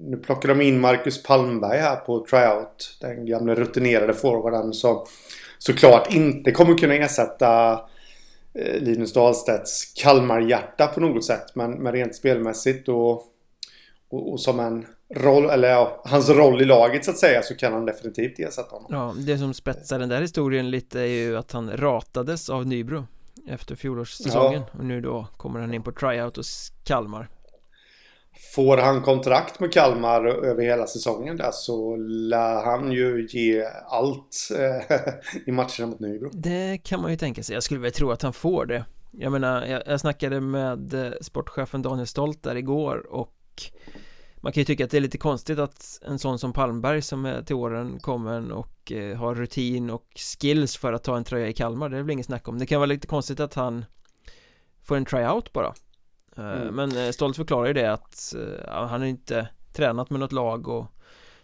[0.00, 2.98] nu plockar de in Marcus Palmberg här på tryout.
[3.00, 5.06] Den gamla rutinerade forwarden som
[5.58, 7.72] såklart inte kommer kunna ersätta
[8.54, 11.54] eh, Linus Dahlstedts Kalmar-hjärta på något sätt.
[11.54, 13.12] Men, men rent spelmässigt och,
[14.08, 17.56] och, och, som en roll, eller ja, hans roll i laget så att säga så
[17.56, 18.88] kan han definitivt ersätta honom.
[18.90, 23.06] Ja, det som spetsar den där historien lite är ju att han ratades av Nybro
[23.48, 24.78] efter fjolårssäsongen ja.
[24.78, 27.28] och nu då kommer han in på tryout hos Kalmar.
[28.54, 34.48] Får han kontrakt med Kalmar över hela säsongen där så lär han ju ge allt
[34.58, 34.96] eh,
[35.46, 36.30] i matcherna mot Nybro.
[36.32, 37.54] Det kan man ju tänka sig.
[37.54, 38.84] Jag skulle väl tro att han får det.
[39.10, 43.34] Jag menar, jag, jag snackade med eh, sportchefen Daniel Stolt där igår och
[44.44, 47.24] man kan ju tycka att det är lite konstigt att en sån som Palmberg som
[47.24, 51.48] är till åren kommer och eh, har rutin och skills för att ta en tröja
[51.48, 51.88] i Kalmar.
[51.88, 52.58] Det är väl inget snack om.
[52.58, 53.84] Det kan vara lite konstigt att han
[54.82, 55.74] får en tryout bara.
[56.36, 56.74] Eh, mm.
[56.74, 60.68] Men eh, Stolt förklarar ju det att eh, han har inte tränat med något lag
[60.68, 60.86] och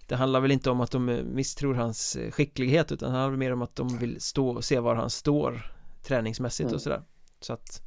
[0.06, 3.62] det handlar väl inte om att de misstror hans skicklighet utan det handlar mer om
[3.62, 6.74] att de vill stå och se var han står träningsmässigt mm.
[6.74, 7.02] och sådär
[7.40, 7.82] så att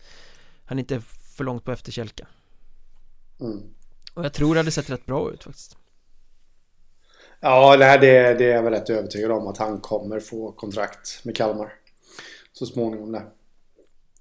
[0.66, 1.00] han inte är
[1.36, 2.28] för långt på efterkälken
[3.40, 3.74] mm.
[4.14, 5.78] Och jag tror det hade sett rätt bra ut faktiskt
[7.40, 11.26] Ja, det, det, det är jag väl rätt övertygad om att han kommer få kontrakt
[11.26, 11.74] med Kalmar
[12.54, 13.26] så småningom där.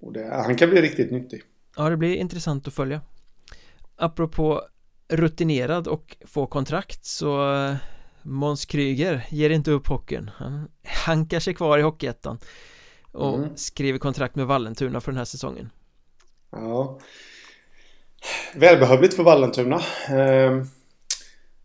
[0.01, 1.43] Och det, han kan bli riktigt nyttig.
[1.77, 3.01] Ja, det blir intressant att följa
[3.97, 4.63] Apropå
[5.09, 7.75] rutinerad och få kontrakt så eh,
[8.23, 10.69] Måns Kryger ger inte upp hockeyn Han
[11.07, 12.39] hankar sig kvar i Hockeyettan
[13.13, 13.57] Och mm.
[13.57, 15.71] skriver kontrakt med Vallentuna för den här säsongen
[16.51, 16.99] Ja
[18.55, 19.77] Välbehövligt för Vallentuna.
[20.09, 20.65] Eh,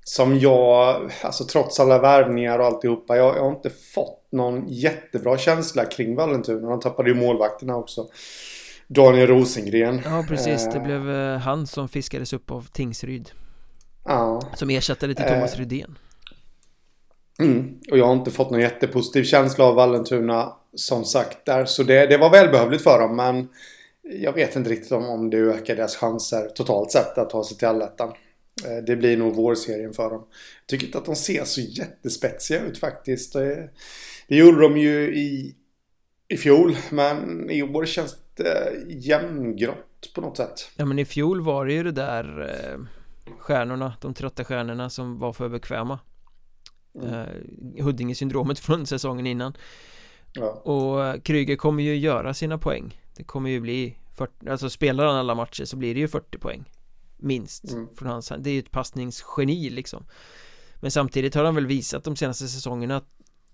[0.04, 5.38] Som jag, alltså trots alla värvningar och alltihopa jag, jag har inte fått någon jättebra
[5.38, 6.70] känsla kring Vallentuna.
[6.70, 8.08] De tappade ju målvakterna också.
[8.88, 10.02] Daniel Rosengren.
[10.06, 10.84] Ja precis, det eh.
[10.84, 13.32] blev eh, han som fiskades upp av Tingsryd.
[14.06, 14.42] Ja.
[14.56, 15.60] Som ersatte till Thomas eh.
[15.60, 15.98] Rydén.
[17.40, 17.80] Mm.
[17.92, 21.66] Och jag har inte fått någon jättepositiv känsla av Vallentuna Som sagt där.
[21.66, 23.50] Så det, det var välbehövligt för dem men
[24.10, 27.58] Jag vet inte riktigt om, om det ökar deras chanser totalt sett att ta sig
[27.58, 28.14] till allettan
[28.86, 30.24] det blir nog vårserien för dem.
[30.62, 33.34] Jag tycker inte att de ser så jättespetsiga ut faktiskt.
[33.34, 33.70] Det,
[34.28, 35.56] det gjorde de ju i,
[36.28, 36.78] i fjol.
[36.92, 40.72] Men i år känns lite jämngrått på något sätt.
[40.76, 42.80] Ja men i fjol var det ju det där eh,
[43.38, 46.00] stjärnorna, de trötta stjärnorna som var för bekväma.
[46.96, 47.14] Mm.
[47.14, 49.58] Eh, Huddinge-syndromet från säsongen innan.
[50.34, 50.50] Ja.
[50.50, 53.02] Och eh, Kryger kommer ju göra sina poäng.
[53.18, 56.38] Det kommer ju bli 40, alltså spelar han alla matcher så blir det ju 40
[56.38, 56.72] poäng.
[57.18, 57.88] Minst mm.
[57.96, 60.06] från hans Det är ju ett passningsgeni liksom.
[60.76, 63.10] Men samtidigt har han väl visat de senaste säsongerna att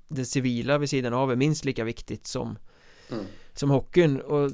[0.08, 2.58] det civila vid sidan av är minst lika viktigt som
[3.12, 4.52] mm som hockeyn och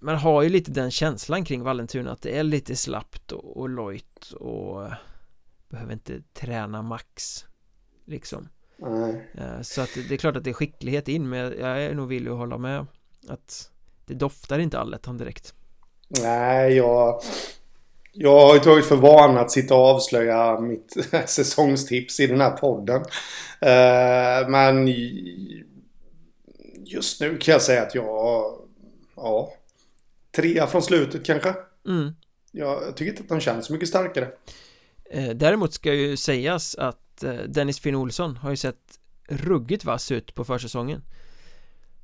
[0.00, 3.68] man har ju lite den känslan kring Vallentuna att det är lite slappt och, och
[3.68, 4.90] lojt och
[5.68, 7.44] behöver inte träna max
[8.04, 8.48] liksom.
[9.34, 12.08] Eh, Så att det är klart att det är skicklighet in men jag är nog
[12.08, 12.86] villig att hålla med
[13.28, 13.70] att
[14.06, 15.54] det doftar inte allettan direkt.
[16.08, 17.22] Nej, jag...
[18.16, 22.50] Jag har ju tagit för vana att sitta och avslöja mitt säsongstips i den här
[22.50, 23.00] podden.
[23.60, 24.88] Eh, Men
[26.84, 28.44] just nu kan jag säga att jag...
[29.16, 29.52] Ja.
[30.36, 31.54] Trea från slutet kanske.
[31.86, 32.14] Mm.
[32.52, 34.28] Jag tycker inte att de känns så mycket starkare.
[35.10, 40.10] Eh, Däremot ska ju sägas att eh, Dennis Finn Olsson har ju sett ruggigt vass
[40.12, 41.02] ut på försäsongen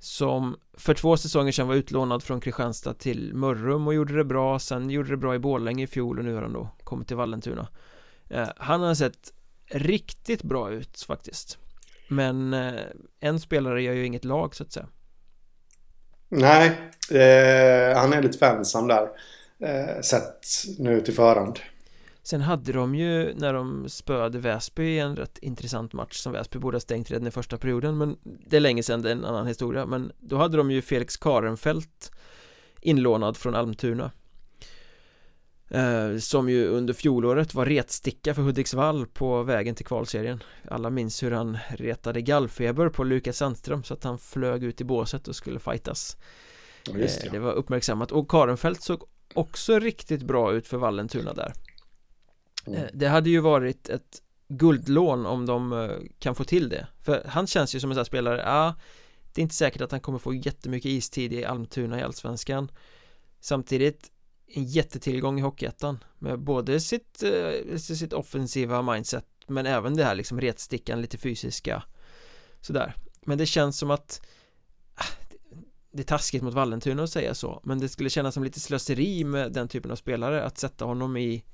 [0.02, 4.58] som för två säsonger sedan var utlånad från Kristianstad till Mörrum och gjorde det bra
[4.58, 7.16] Sen gjorde det bra i Borlänge i fjol och nu har han då kommit till
[7.16, 7.68] Vallentuna
[8.30, 9.32] Eh, Han har sett
[9.70, 11.58] riktigt bra ut faktiskt
[12.08, 12.80] Men eh,
[13.20, 14.86] en spelare gör ju inget lag så att säga
[16.28, 16.66] Nej,
[17.10, 19.08] eh, han är lite för ensam där.
[19.58, 20.46] Eh, sett
[20.78, 21.58] nu till förhand.
[22.30, 26.58] Sen hade de ju när de spöade Väsby i en rätt intressant match som Väsby
[26.58, 29.24] borde ha stängt redan i första perioden men det är länge sedan, det är en
[29.24, 29.86] annan historia.
[29.86, 32.12] Men då hade de ju Felix Karenfält
[32.80, 34.10] inlånad från Almtuna.
[35.68, 40.42] Eh, som ju under fjolåret var retsticka för Hudiksvall på vägen till kvalserien.
[40.68, 44.84] Alla minns hur han retade gallfeber på Lukas Sandström så att han flög ut i
[44.84, 46.16] båset och skulle fightas.
[46.86, 47.30] Ja, Just Eh, det.
[47.30, 48.12] Det var uppmärksammat.
[48.12, 49.02] Och Karenfält såg
[49.34, 51.52] också riktigt bra ut för Vallentuna där
[52.66, 52.82] Mm.
[52.82, 56.86] Eh, det hade ju varit ett guldlån om de eh, kan få till det.
[57.00, 58.74] För han känns ju som en sån här spelare, ja
[59.32, 62.70] Det är inte säkert att han kommer få jättemycket istid i Almtuna i Allsvenskan.
[63.40, 64.10] Samtidigt
[64.46, 70.14] en jättetillgång i Hockeyettan med både sitt, eh, sitt offensiva mindset men även det här
[70.14, 71.82] liksom retstickan, lite fysiska
[72.60, 72.94] sådär.
[73.20, 74.26] Men det känns som att
[74.94, 75.04] ah,
[75.92, 79.24] det är taskigt mot Vallentuna att säga så men det skulle kännas som lite slöseri
[79.24, 81.44] med den typen av spelare att sätta honom i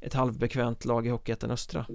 [0.00, 1.86] ett halvbekvämt lag i Hockeyettan Östra.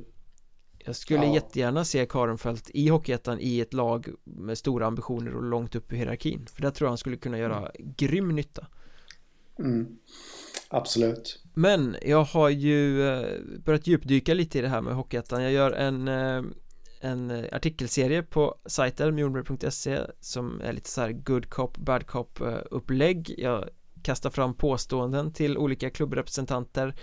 [0.85, 1.33] Jag skulle Ja.
[1.33, 5.95] jättegärna se Karenfält i Hockeyettan i ett lag med stora ambitioner och långt upp i
[5.97, 6.45] hierarkin.
[6.53, 8.67] För där tror jag han skulle kunna göra grym nytta.
[9.59, 9.97] Mm.
[10.69, 11.43] Absolut.
[11.53, 15.43] Men jag har ju eh, börjat djupdyka lite i det här med Hockeyettan.
[15.43, 16.43] Jag gör en, eh,
[17.01, 22.57] en artikelserie på sajten mjolnberg.se som är lite så här good cop, bad cop eh,
[22.71, 23.35] upplägg.
[23.37, 23.69] Jag
[24.03, 26.95] kastar fram påståenden till olika klubbrepresentanter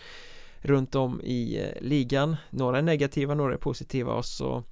[0.61, 2.37] runt om i eh, ligan.
[2.51, 4.65] Några är negativa, några är positiva och så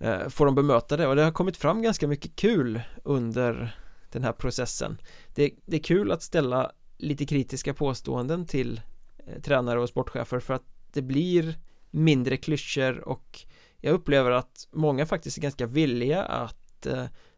[0.00, 1.06] eh, får de bemöta det.
[1.06, 3.76] Och det har kommit fram ganska mycket kul under
[4.10, 5.00] den här processen.
[5.34, 8.80] Det, det är kul att ställa lite kritiska påståenden till
[9.26, 11.54] eh, tränare och sportchefer för att det blir
[11.90, 13.40] mindre klyschor och
[13.76, 16.86] jag upplever att många faktiskt är ganska villiga att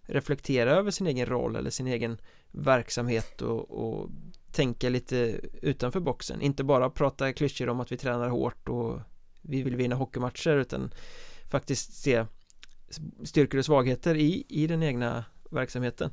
[0.02, 2.18] reflektera över sin egen roll eller sin egen
[2.50, 4.10] verksamhet och, och
[4.52, 6.40] tänka lite utanför boxen.
[6.40, 9.00] Inte bara prata klyschor om att vi tränar hårt och
[9.42, 10.90] vi vill vinna hockeymatcher utan
[11.50, 12.26] faktiskt se
[13.24, 16.10] styrkor och svagheter i, i den egna verksamheten.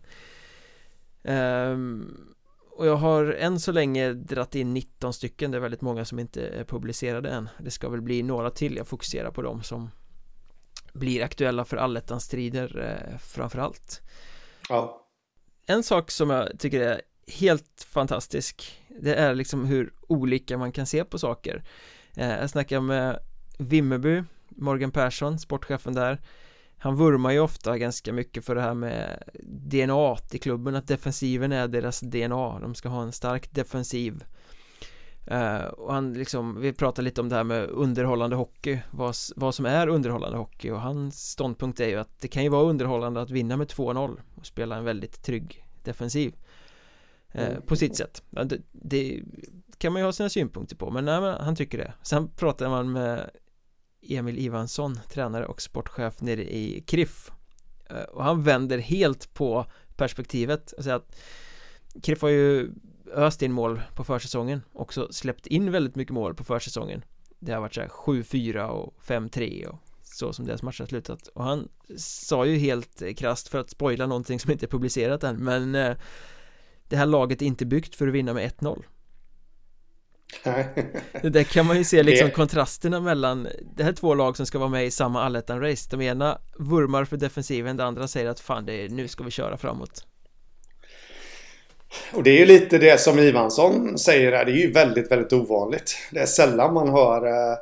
[1.23, 2.35] Ehm,
[2.71, 6.19] och jag har än så länge dratt in 19 stycken, det är väldigt många som
[6.19, 7.49] inte är publicerade än.
[7.59, 9.89] Det ska väl bli några till, jag fokuserar på dem som
[10.93, 14.01] blir aktuella för allettans strider eh, framförallt.
[14.69, 15.05] Ja.
[15.65, 18.81] En sak som jag tycker är helt fantastisk.
[19.01, 21.63] Det är liksom hur olika man kan se på saker.
[22.15, 23.19] Eh, Jag snackar med
[23.57, 26.21] Vimmerby Morgan Persson, sportchefen där.
[26.77, 31.51] Han vurmar ju ofta ganska mycket för det här med DNA i klubben Att defensiven
[31.51, 34.23] är deras DNA De ska ha en stark defensiv.
[35.25, 39.55] Eh, och han liksom, vi pratar lite om det här med underhållande hockey vad, vad
[39.55, 40.69] som är underhållande hockey.
[40.71, 44.17] Och hans ståndpunkt är ju att det kan ju vara underhållande att vinna med 2-0
[44.35, 46.33] och spela en väldigt trygg defensiv
[47.31, 48.23] eh, på sitt sätt.
[48.29, 49.23] Det, det
[49.77, 51.93] kan man ju ha sina synpunkter på men, nej, han tycker det.
[52.03, 53.29] Sen pratar man med
[54.01, 57.31] Emil Ivansson tränare och sportchef nere i KRIF
[57.89, 59.65] Eh, och han vänder helt på
[59.95, 61.15] perspektivet och säger att
[62.03, 62.71] KRIF har ju
[63.13, 67.03] öst in mål på försäsongen också släppt in väldigt mycket mål på försäsongen.
[67.39, 71.27] Det har varit så här 7-4 och 5-3 och så som deras matcher har slutat.
[71.27, 75.43] Och han sa ju helt krasst för att spoila någonting som inte är publicerat än
[75.43, 75.97] men eh,
[76.89, 78.83] det här laget är inte byggt för att vinna med 1-0
[81.21, 84.45] det där kan man ju se liksom kontrasterna mellan Det här är två lag som
[84.45, 88.39] ska vara med i samma allettan-race De ena vurmar för defensiven, det andra säger att
[88.39, 90.05] fan det är, nu ska vi köra framåt
[92.13, 94.45] Och det är ju lite det som Ivansson säger här.
[94.45, 95.97] Det är ju väldigt, väldigt ovanligt.
[96.11, 97.57] Det är sällan man hör eh,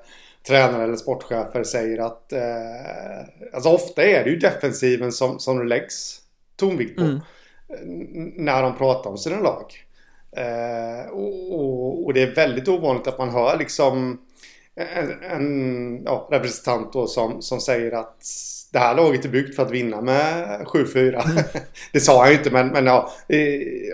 [0.47, 2.33] tränare eller sportchefer säger att...
[2.33, 2.39] Eh,
[3.53, 6.21] alltså ofta är det ju defensiven som, som det läggs
[6.55, 7.03] tonvikt på.
[7.03, 7.19] Mm.
[8.35, 9.73] När de pratar om sina lag.
[10.31, 14.21] Eh, och, och, och det är väldigt ovanligt att man hör liksom
[14.75, 18.23] en, en ja, representant då som, som säger att
[18.71, 21.31] det här laget är byggt för att vinna med 7-4.
[21.31, 21.43] Mm.
[21.91, 23.11] det sa han ju inte men, men ja,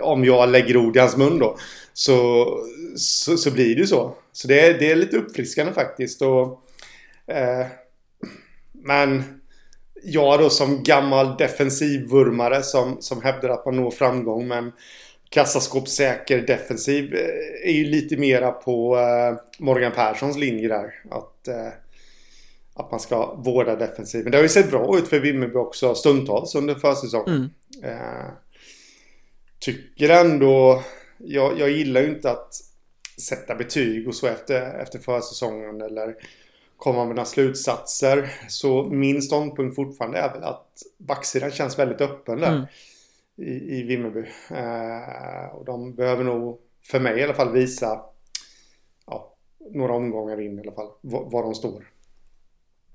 [0.02, 1.56] om jag lägger ord i hans mun då
[1.92, 2.46] så,
[2.96, 4.16] så, så blir det ju så.
[4.32, 6.22] Så det, det är lite uppfriskande faktiskt.
[6.22, 6.62] Och,
[7.26, 7.66] eh,
[8.72, 9.40] men
[10.04, 14.72] jag då som gammal defensivvurmare som, som hävdar att man når framgång men
[15.34, 20.94] kassaskåpssäker defensiv eh, är ju lite mera på eh, Morgan Perssons linje där.
[21.10, 21.68] Att, eh,
[22.74, 24.30] att man ska vårda defensiven.
[24.30, 27.50] Det har ju sett bra ut för Vimmerby också stundtals under försäsongen.
[27.82, 28.30] Mm.
[29.58, 30.82] Tycker ändå...
[31.18, 32.54] Jag, jag gillar ju inte att
[33.20, 36.14] sätta betyg och så efter, efter försäsongen eller
[36.84, 38.30] komma med några slutsatser.
[38.48, 42.52] Så min ståndpunkt fortfarande är väl att backsidan känns väldigt öppen där.
[42.52, 42.66] Mm.
[43.36, 44.24] I, i Vimmerby.
[44.50, 48.00] Eh, och de behöver nog, för mig i alla fall, visa
[49.06, 49.34] ja,
[49.70, 51.90] några omgångar in i alla fall, var de står.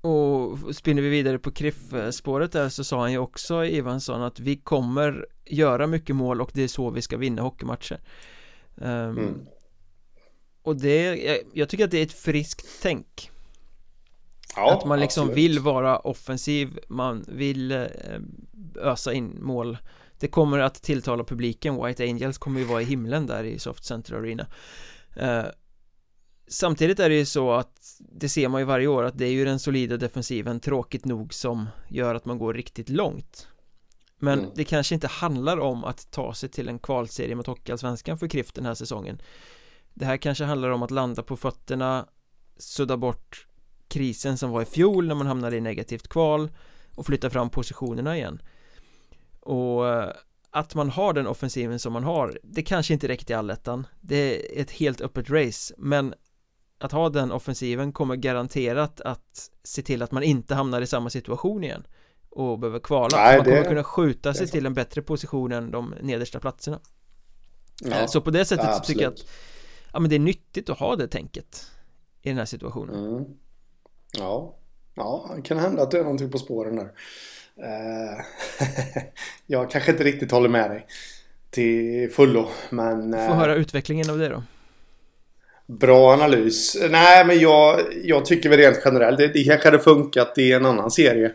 [0.00, 4.56] Och spinner vi vidare på Kriff-spåret där så sa han ju också Evansson att vi
[4.56, 8.00] kommer göra mycket mål och det är så vi ska vinna hockeymatcher.
[8.74, 9.46] Um, mm.
[10.62, 13.30] Och det, jag, jag, tycker att det är ett friskt tänk
[14.56, 15.44] Ja, att man liksom absolut.
[15.44, 17.86] vill vara offensiv, man vill eh,
[18.76, 19.78] ösa in mål.
[20.18, 23.84] Det kommer att tilltala publiken, White Angels kommer ju vara i himlen där i Soft
[23.84, 24.46] Center Arena.
[25.16, 25.44] Eh,
[26.52, 29.30] Samtidigt är det ju så att det ser man ju varje år att det är
[29.30, 33.48] ju den solida defensiven tråkigt nog som gör att man går riktigt långt.
[34.18, 34.50] Men mm.
[34.54, 38.54] det kanske inte handlar om att ta sig till en kvalserie mot Hockeyallsvenskan för Krift
[38.54, 39.22] den här säsongen.
[39.94, 42.06] Det här kanske handlar om att landa på fötterna
[42.56, 43.46] Sudda bort
[43.90, 46.50] krisen som var i fjol när man hamnade i negativt kval
[46.94, 48.42] och flytta fram positionerna igen.
[49.40, 50.10] Och eh,
[50.50, 53.86] att man har den offensiven som man har det kanske inte räcker till allettan.
[54.00, 54.16] Det
[54.58, 56.14] är ett helt öppet race men
[56.78, 61.10] att ha den offensiven kommer garanterat att se till att man inte hamnar i samma
[61.10, 61.86] situation igen
[62.30, 63.16] och behöver kvala.
[63.16, 63.68] Nej, man kommer det...
[63.68, 66.80] kunna skjuta sig till en bättre position än de nedersta platserna.
[67.82, 69.28] Ja, så på det sättet ja, så tycker jag att
[69.92, 71.70] ja men det är nyttigt att ha det tänket
[72.22, 73.06] i den här situationen.
[73.06, 73.24] Mm.
[74.18, 74.56] Ja,
[74.94, 76.84] ja det kan hända att det är någonting på spåren där.
[77.58, 78.20] Uh,
[79.46, 80.86] jag kanske inte riktigt håller med dig
[81.50, 83.12] till fullo, men...
[83.12, 84.42] Få uh, höra utvecklingen av det då.
[85.66, 86.76] Bra analys.
[86.90, 90.66] Nej, men jag, jag tycker väl rent generellt, det, det kanske hade funkat i en
[90.66, 91.32] annan serie.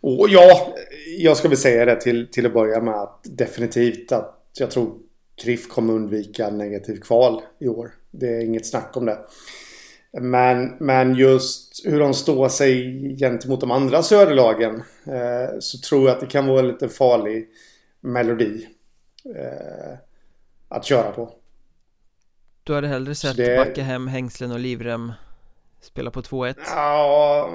[0.00, 0.74] Och ja,
[1.18, 4.98] jag ska väl säga det till, till att börja med att definitivt att jag tror
[5.42, 7.90] Kriff kommer undvika negativ kval i år.
[8.10, 9.18] Det är inget snack om det.
[10.20, 16.14] Men, men just hur de står sig gentemot de andra söderlagen eh, så tror jag
[16.14, 17.48] att det kan vara en lite farlig
[18.00, 18.68] melodi
[19.36, 19.98] eh,
[20.68, 21.34] att köra på.
[22.64, 23.56] Du hade hellre sett det...
[23.56, 25.12] backa hem hängslen och livrem
[25.80, 26.54] spela på 2-1?
[26.66, 27.50] Ja...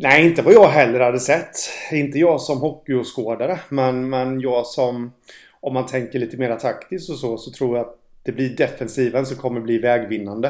[0.00, 1.56] Nej, inte vad jag heller hade sett.
[1.92, 5.12] Inte jag som hockeyåskådare, men, men jag som...
[5.60, 7.97] Om man tänker lite mer taktiskt och så, så tror jag att
[8.28, 10.48] det blir defensiven som kommer bli vägvinnande.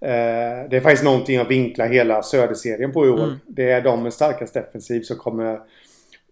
[0.00, 3.24] Eh, det är faktiskt någonting jag vinklar hela Söderserien på i år.
[3.24, 3.38] Mm.
[3.46, 5.60] Det är de med starkast defensiv som kommer,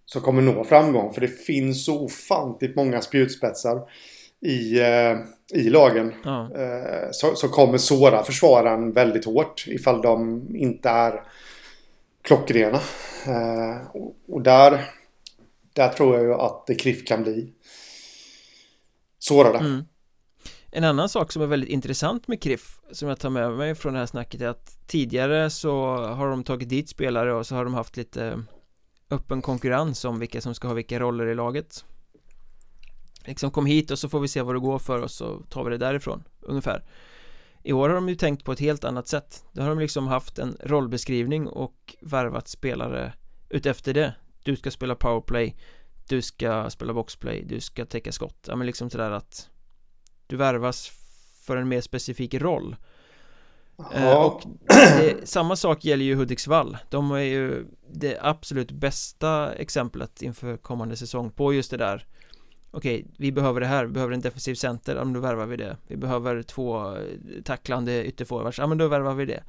[0.04, 1.12] som kommer nå framgång.
[1.12, 3.80] För det finns så ofantligt många spjutspetsar
[4.40, 5.16] i, eh,
[5.54, 6.14] i lagen.
[6.24, 6.52] Mm.
[6.52, 11.22] Eh, som, som kommer såra försvararen väldigt hårt ifall de inte är
[12.22, 12.80] klockrena.
[14.28, 14.84] Och, där,
[15.72, 17.52] där tror jag ju att KRIF kan bli
[19.18, 19.58] sårade.
[19.58, 19.84] Mm.
[20.70, 23.92] En annan sak som är väldigt intressant med Kriff Som jag tar med mig från
[23.92, 27.64] det här snacket är att Tidigare så har de tagit dit spelare och så har
[27.64, 28.44] de haft lite
[29.10, 31.84] Öppen konkurrens om vilka som ska ha vilka roller i laget.
[33.24, 35.64] Liksom kom hit och så får vi se vad det går för och så tar
[35.64, 36.84] vi det därifrån Ungefär.
[37.62, 39.44] I år har de ju tänkt på ett helt annat sätt.
[39.52, 43.12] Då har de liksom haft en rollbeskrivning och värvat spelare
[43.48, 44.14] utefter det.
[44.42, 45.56] Du ska spela powerplay
[46.08, 48.44] Du ska spela boxplay Du ska täcka skott.
[48.48, 49.50] Ja men liksom sådär att
[50.28, 50.92] du värvas
[51.42, 52.76] för en mer specifik roll.
[53.94, 56.76] Eh, Och det, samma sak gäller ju Hudiksvall.
[56.88, 62.06] De är ju det absolut bästa exemplet inför kommande säsong på just det där.
[62.70, 65.56] Okej, vi behöver det här, vi behöver en defensiv center, ja men då värvar vi
[65.56, 65.76] det.
[65.86, 66.96] Vi behöver två
[67.44, 69.42] tacklande ytterforwards, ja men då värvar vi det.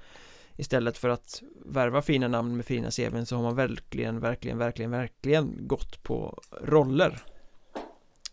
[0.57, 4.91] Istället för att värva fina namn med fina CVn så har man verkligen, verkligen, verkligen,
[4.91, 7.19] verkligen gått på roller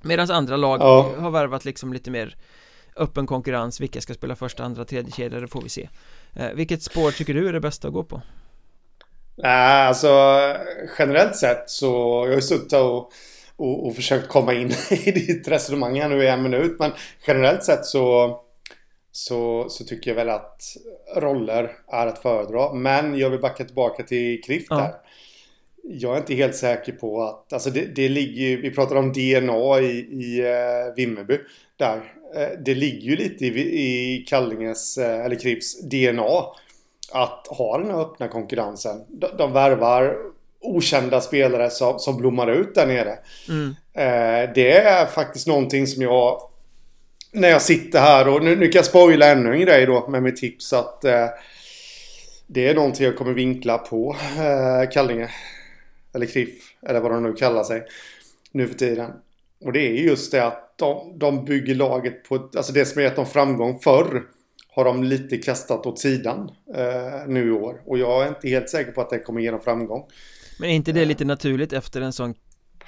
[0.03, 1.15] Medan andra lag ja.
[1.19, 2.37] har värvat liksom lite mer
[2.97, 5.89] öppen konkurrens Vilka ska spela första, andra, tredje kedja, det får vi se
[6.37, 8.23] eh, Vilket spår tycker du är det bästa att gå på?
[9.37, 10.09] Nej, alltså
[10.99, 11.87] generellt sett så
[12.25, 13.13] jag har ju suttit och,
[13.57, 16.93] och, och försökt komma in i ditt resonemang här nu i en minut Men
[17.27, 18.37] generellt sett så
[19.17, 20.63] så, så tycker jag väl att
[21.17, 22.73] roller är att föredra.
[22.73, 24.77] Men jag vill backa tillbaka till Krift ja.
[24.77, 24.95] där.
[25.89, 29.81] Jag är inte helt säker på att, alltså det, det ligger vi pratar om DNA
[29.81, 31.39] i, i uh, Vimmerby
[31.77, 31.97] där.
[31.97, 36.45] Uh, det ligger ju lite i, i Kallinges, uh, eller Krifts DNA
[37.13, 39.05] att ha den här öppna konkurrensen.
[39.09, 40.17] De, de värvar
[40.61, 43.19] okända spelare som, som blommar ut där nere.
[43.49, 43.69] Mm.
[43.93, 46.41] Eh, det är faktiskt någonting som jag
[47.33, 50.23] när jag sitter här och nu, nu kan jag spoila ännu en grej då med
[50.23, 51.27] mitt tips att eh,
[52.47, 55.31] det är någonting jag kommer vinkla på eh, Kallinge.
[56.17, 57.83] Eller Kriff, eller vad de nu kallar sig
[58.53, 59.11] nu för tiden.
[59.61, 63.17] Och det är just det att de, de bygger laget på, alltså det som gett
[63.17, 64.23] dem framgång förr
[64.69, 67.83] har de lite kastat åt sidan eh, nu i år.
[67.87, 70.09] Och jag är inte helt säker på att det kommer ge dem framgång.
[70.59, 72.35] Men är inte det lite naturligt efter en sån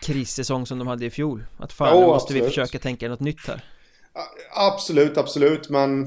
[0.00, 1.44] krissäsong som de hade i fjol?
[1.58, 2.42] Att fan, jo, nu måste absolut.
[2.42, 3.64] vi försöka tänka något nytt här.
[4.50, 6.02] Absolut, absolut, men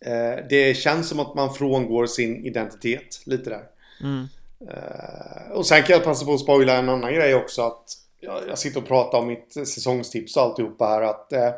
[0.00, 3.62] eh, det känns som att man frångår sin identitet lite där.
[4.02, 4.26] Mm.
[4.70, 7.62] Eh, och sen kan jag passa på att spoila en annan grej också.
[7.62, 7.84] Att
[8.20, 11.02] jag, jag sitter och pratar om mitt säsongstips och alltihopa här.
[11.02, 11.50] Att eh,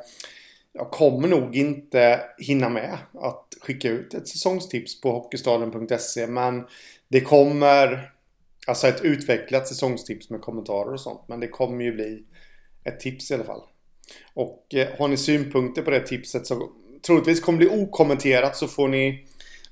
[0.72, 6.26] jag kommer nog inte hinna med att skicka ut ett säsongstips på Hockeystaden.se.
[6.26, 6.66] Men
[7.08, 8.10] det kommer
[8.66, 11.20] Alltså ett utvecklat säsongstips med kommentarer och sånt.
[11.28, 12.24] Men det kommer ju bli
[12.84, 13.62] ett tips i alla fall.
[14.34, 16.70] Och eh, har ni synpunkter på det tipset så
[17.06, 19.24] troligtvis kommer det bli okommenterat så får ni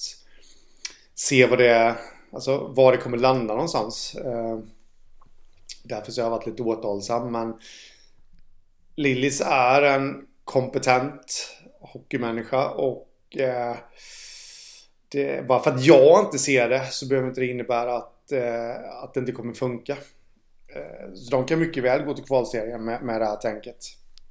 [1.14, 1.94] Se vad det är
[2.32, 4.14] Alltså var det kommer landa någonstans.
[4.14, 4.58] Eh,
[5.84, 7.32] Därför så har jag varit lite återhållsam.
[7.32, 7.54] Men
[8.96, 13.76] Lillis är en kompetent hockeymänniska och eh,
[15.08, 19.02] det, bara för att jag inte ser det så behöver inte det innebära att, eh,
[19.02, 19.92] att det inte kommer funka.
[20.68, 23.76] Eh, så de kan mycket väl gå till kvalserien med, med det här tänket.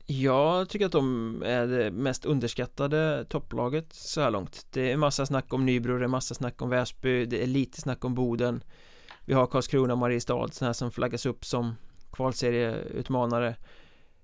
[0.06, 5.26] Jag tycker att de är det mest underskattade topplaget så här långt Det är massa
[5.26, 8.64] snack om Nybro, det är massa snack om Väsby, det är lite snack om Boden
[9.26, 11.76] vi har Karlskrona och Mariestad sådana här som flaggas upp som
[12.12, 13.56] kvalserieutmanare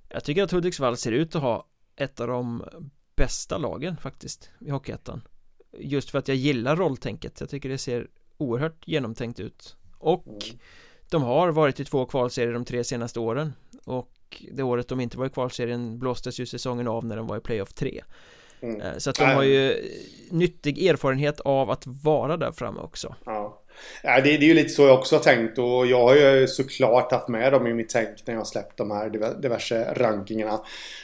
[0.10, 1.68] Jag tycker att Hudiksvall ser ut att ha
[1.98, 2.64] ett av de
[3.16, 5.22] bästa lagen faktiskt i Hockeyettan.
[5.80, 7.40] Just för att jag gillar rolltänket.
[7.40, 9.76] Jag tycker det ser oerhört genomtänkt ut.
[9.98, 10.28] Och
[11.10, 13.54] de har varit i två kvalserier de tre senaste åren.
[13.86, 17.38] Och det året de inte var i kvalserien blåstes ju säsongen av när de var
[17.38, 18.04] i playoff 3
[18.62, 18.82] mm.
[18.82, 19.92] Eh, så att de har ju
[20.32, 23.16] nyttig erfarenhet av att vara där framme också.
[23.26, 23.47] Ja
[24.04, 26.48] Ja, det, det, är ju lite så jag också har tänkt och jag har ju
[26.48, 29.10] såklart haft med dem i mitt tänk när jag har släppt de här
[29.42, 30.60] diverse rankingarna.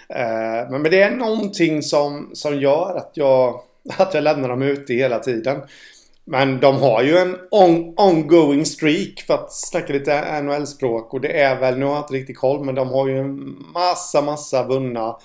[0.09, 3.61] Eh, men, men det är någonting som, som gör att jag,
[3.97, 5.61] att jag lämnar dem ute hela tiden.
[6.25, 11.41] Men de har ju en on, ongoing streak för att snacka lite NHL-språk och det
[11.41, 14.67] är väl, nu har jag inte riktigt koll, men de har ju en massa, massa
[14.67, 15.17] vunna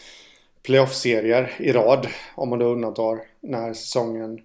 [0.62, 2.06] playoff-serier i rad.
[2.34, 4.38] Om man då undantar när säsongen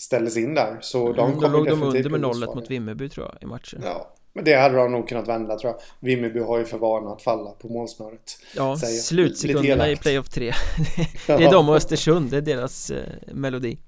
[0.00, 0.78] ställdes in där.
[0.80, 3.46] Så mm, de kommer Då låg de under med nollet mot Vimmerby tror jag i
[3.46, 3.80] matchen.
[3.84, 5.80] Ja, men det hade de nog kunnat vända tror jag.
[6.08, 8.38] Vimmerby har ju för vana att falla på målsnöret.
[8.56, 10.52] Ja, slutsekunderna i playoff 3.
[11.26, 13.78] det är de och Östersund, det är deras eh, melodi.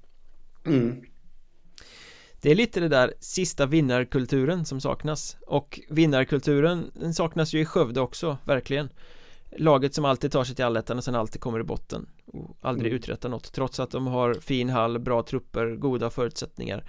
[0.65, 1.03] Mm.
[2.41, 7.65] Det är lite det där sista vinnarkulturen som saknas Och vinnarkulturen den saknas ju i
[7.65, 8.89] Skövde också, verkligen
[9.57, 12.09] Laget som alltid tar sig till allettan och sen alltid kommer i botten.
[12.25, 12.97] Och aldrig mm.
[12.97, 16.85] uträttar något trots att de har fin hall, bra trupper, goda förutsättningar.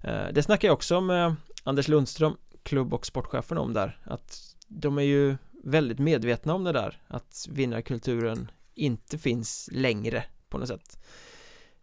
[0.00, 1.34] Eh, Det snackar jag också med
[1.64, 4.00] Anders Lundström, klubb och sportchefen om där.
[4.04, 10.58] Att de är ju väldigt medvetna om det där att vinnarkulturen inte finns längre på
[10.58, 10.98] något sätt.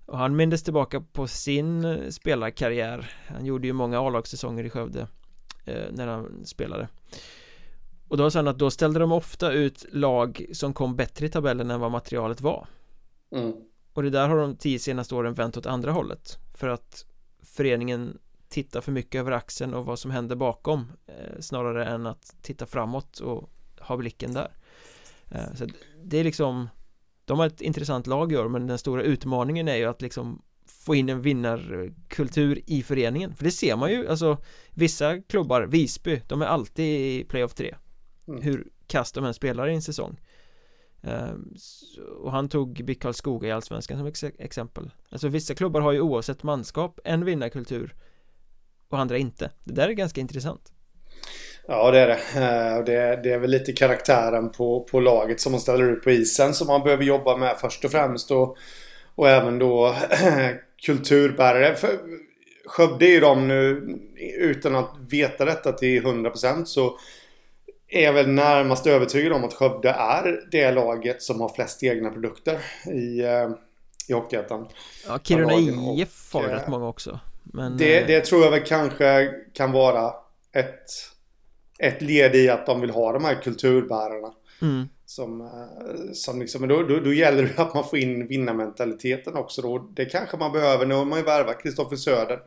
[0.06, 3.12] Och han mindes tillbaka på sin eh, spelarkarriär.
[3.28, 5.08] Han gjorde ju många A-lagssäsonger i Skövde
[5.66, 6.88] eh, När han spelade
[8.08, 11.72] Och då han att då ställde de ofta ut lag som kom bättre i tabellen
[11.72, 12.68] än vad materialet var.
[13.32, 13.54] Mm.
[13.94, 16.38] Och det där har de tio senaste åren vänt åt andra hållet.
[16.54, 17.06] För att
[17.44, 18.18] föreningen
[18.50, 22.66] tittar för mycket över axeln och vad som händer bakom eh, Snarare än att titta
[22.66, 23.50] framåt och
[23.80, 24.52] ha blicken där.
[25.32, 25.68] Eh, Så
[26.04, 26.70] det är liksom
[27.26, 30.42] De har ett intressant lag i år men den stora utmaningen är ju att liksom
[30.70, 33.36] Få in en vinnarkultur i föreningen.
[33.36, 34.38] För det ser man ju, alltså
[34.74, 37.76] Vissa klubbar, Visby, de är alltid i playoff 3
[38.28, 38.42] Mm.
[38.42, 40.20] Hur kast de än spelar i en säsong
[41.04, 41.54] Ehm,
[42.22, 46.02] Och han tog BIK Karlskoga i Allsvenskan som ex- exempel Alltså vissa klubbar har ju
[46.02, 47.96] oavsett manskap en vinnarkultur
[48.90, 50.72] Och andra inte Det där är ganska intressant
[51.68, 52.14] Ja, det är det.
[52.14, 53.24] Eh, det.
[53.24, 56.68] Det är väl lite karaktären på, på laget som man ställer ut på isen som
[56.68, 58.32] man behöver jobba med först och främst.
[58.32, 58.58] Och,
[59.16, 59.96] och även då
[60.86, 61.76] kulturbärare.
[61.76, 61.90] För
[62.66, 63.88] Skövde är ju de nu,
[64.40, 67.00] utan att veta detta till 100% så
[67.88, 72.60] är väl närmast övertygad om att Skövde är det laget som har flest egna produkter
[72.86, 73.50] i, eh,
[74.08, 74.68] i Hockeyettan.
[75.08, 78.52] Ja, Kiruna IF har ju eh, rätt många också Men Det, eh, det tror jag
[78.52, 80.14] väl kanske kan vara
[80.52, 80.86] ett,
[81.80, 84.34] ett led i att de vill ha de här kulturbärarna.
[84.62, 85.50] mm, Som,
[86.14, 89.78] som liksom, då, då, då gäller det att man får in vinnarmentaliteten också då.
[89.78, 90.86] Det kanske man behöver.
[90.86, 92.40] Nu har man ju värvat Kristoffer Söder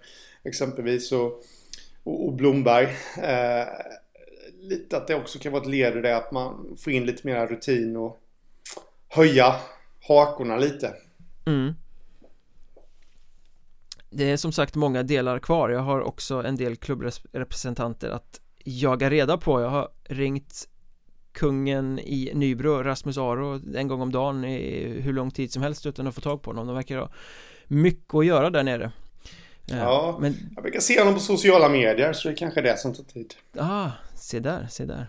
[0.45, 1.45] exempelvis och,
[2.05, 2.85] och, och Blomberg.
[3.23, 3.67] Eh,
[4.61, 7.27] lite att det också kan vara ett led i det att man får in lite
[7.27, 8.21] mera rutin och
[9.09, 9.57] höja
[10.09, 10.95] hakorna lite.
[11.47, 11.75] mm.
[14.11, 19.11] Det är som sagt många delar kvar Jag har också en del klubbrepresentanter att jaga
[19.11, 20.69] reda på Jag har ringt
[21.33, 25.87] kungen i Nybro, Rasmus Aro, en gång om dagen i hur lång tid som helst
[25.87, 26.67] utan att få tag på honom.
[26.67, 27.11] De verkar ha
[27.67, 28.93] mycket att göra där nere.
[29.77, 30.19] Ja.
[30.21, 32.95] Men, Jag brukar se honom på sociala medier så det är kanske är det som
[32.95, 33.35] tar tid.
[33.59, 35.07] ah, se där, se där.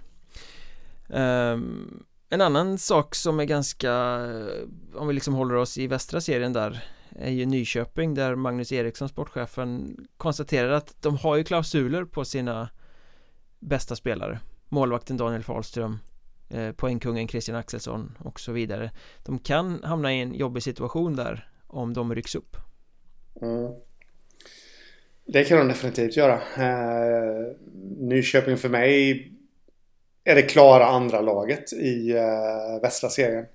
[1.10, 3.94] Ehm, en annan sak som är ganska,
[4.96, 6.84] om vi liksom håller oss i västra serien där,
[7.16, 12.70] är ju Nyköping där Magnus Eriksson, sportchefen, konstaterar att de har ju klausuler på sina
[13.60, 14.40] bästa spelare.
[14.70, 15.98] Målvakten Daniel Fahlström,
[16.50, 18.92] eh, poängkungen Christian Axelsson och så vidare.
[19.24, 22.58] De kan hamna i en jobbig situation där om de rycks upp.
[23.42, 23.72] Mm.
[25.26, 26.34] Det kan de definitivt göra.
[26.34, 27.56] Eh,
[27.98, 29.28] Nyköping för mig
[30.24, 33.46] är det klara andra laget i eh, västra serien.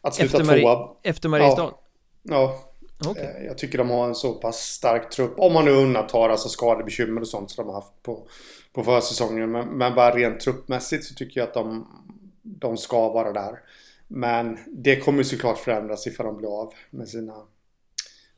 [0.00, 0.88] Att sluta Efter, Mari- tvåa.
[1.02, 1.70] efter Mariestad?
[2.22, 2.58] Ja,
[3.06, 3.34] Okej.
[3.38, 5.34] eh, jag tycker de har en så pass stark trupp.
[5.38, 8.28] Om man nu undantar alltså skadebekymmer och sånt som de har haft på,
[8.72, 9.50] på försäsongen.
[9.50, 11.86] Men, men bara rent truppmässigt så tycker jag att de,
[12.42, 13.58] de ska vara där.
[14.08, 17.34] Men det kommer såklart förändras ifall de blir av med sina,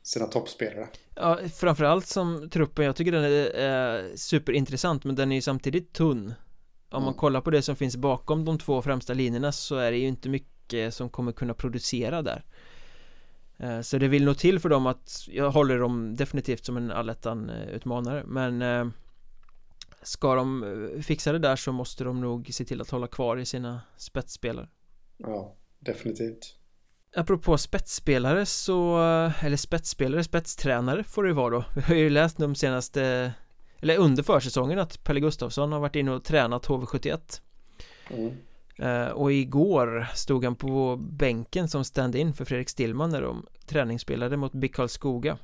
[0.03, 0.87] sina toppspelare.
[1.15, 5.93] Ja, framförallt som truppen, jag tycker den är eh, superintressant men den är ju samtidigt
[5.93, 6.33] tunn
[6.89, 7.17] Om man Mm.
[7.19, 10.29] kollar på det som finns bakom de två främsta linjerna så är det ju inte
[10.29, 12.43] mycket som kommer kunna producera där
[13.57, 16.91] eh, Så det vill nog till för dem att, jag håller dem definitivt som en
[16.91, 18.87] allettan-utmanare men eh,
[20.01, 20.63] Ska de
[20.95, 23.81] eh, fixa det där så måste de nog se till att hålla kvar i sina
[23.97, 24.67] spetsspelare
[25.17, 26.55] Ja, definitivt.
[27.15, 28.97] Apropå spetsspelare så,
[29.41, 33.33] eller spetsspelare, spetstränare får det ju vara då Vi har ju läst de senaste,
[33.79, 37.41] eller under försäsongen att Pelle Gustafsson har varit inne och tränat HV71
[38.09, 38.33] Mm.
[38.77, 44.37] eh, Och igår stod han på bänken som stand-in för Fredrik Stillman när de träningsspelade
[44.37, 45.37] mot BIK Karlskoga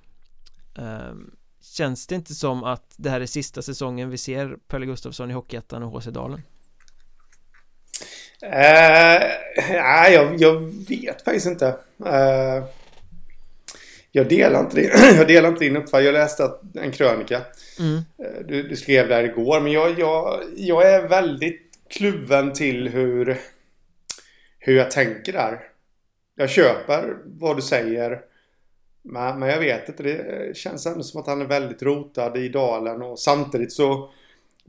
[0.77, 1.13] eh,
[1.61, 5.33] Känns det inte som att det här är sista säsongen vi ser Pelle Gustafsson i
[5.33, 6.41] Hockeyettan och HC Dalen?
[8.41, 9.21] Eh,
[9.69, 10.59] nej, jag, jag
[10.89, 11.67] vet faktiskt inte.
[12.05, 12.63] Eh,
[14.11, 16.05] jag, delar inte din, jag delar inte din uppfattning.
[16.05, 17.41] Jag läste en krönika.
[17.79, 17.95] Mm.
[17.95, 19.59] Eh, du, du skrev där igår.
[19.59, 23.37] Men jag, jag, jag är väldigt kluven till hur,
[24.59, 25.59] hur jag tänker där.
[26.35, 28.21] Jag köper vad du säger.
[29.01, 30.03] Men, men jag vet inte.
[30.03, 33.01] Det känns ändå som att han är väldigt rotad i dalen.
[33.01, 34.09] Och samtidigt så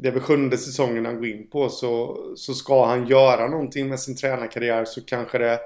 [0.02, 3.88] det är väl sjunde säsongen han går in på så, så ska han göra någonting
[3.88, 5.60] med sin tränarkarriär så kanske det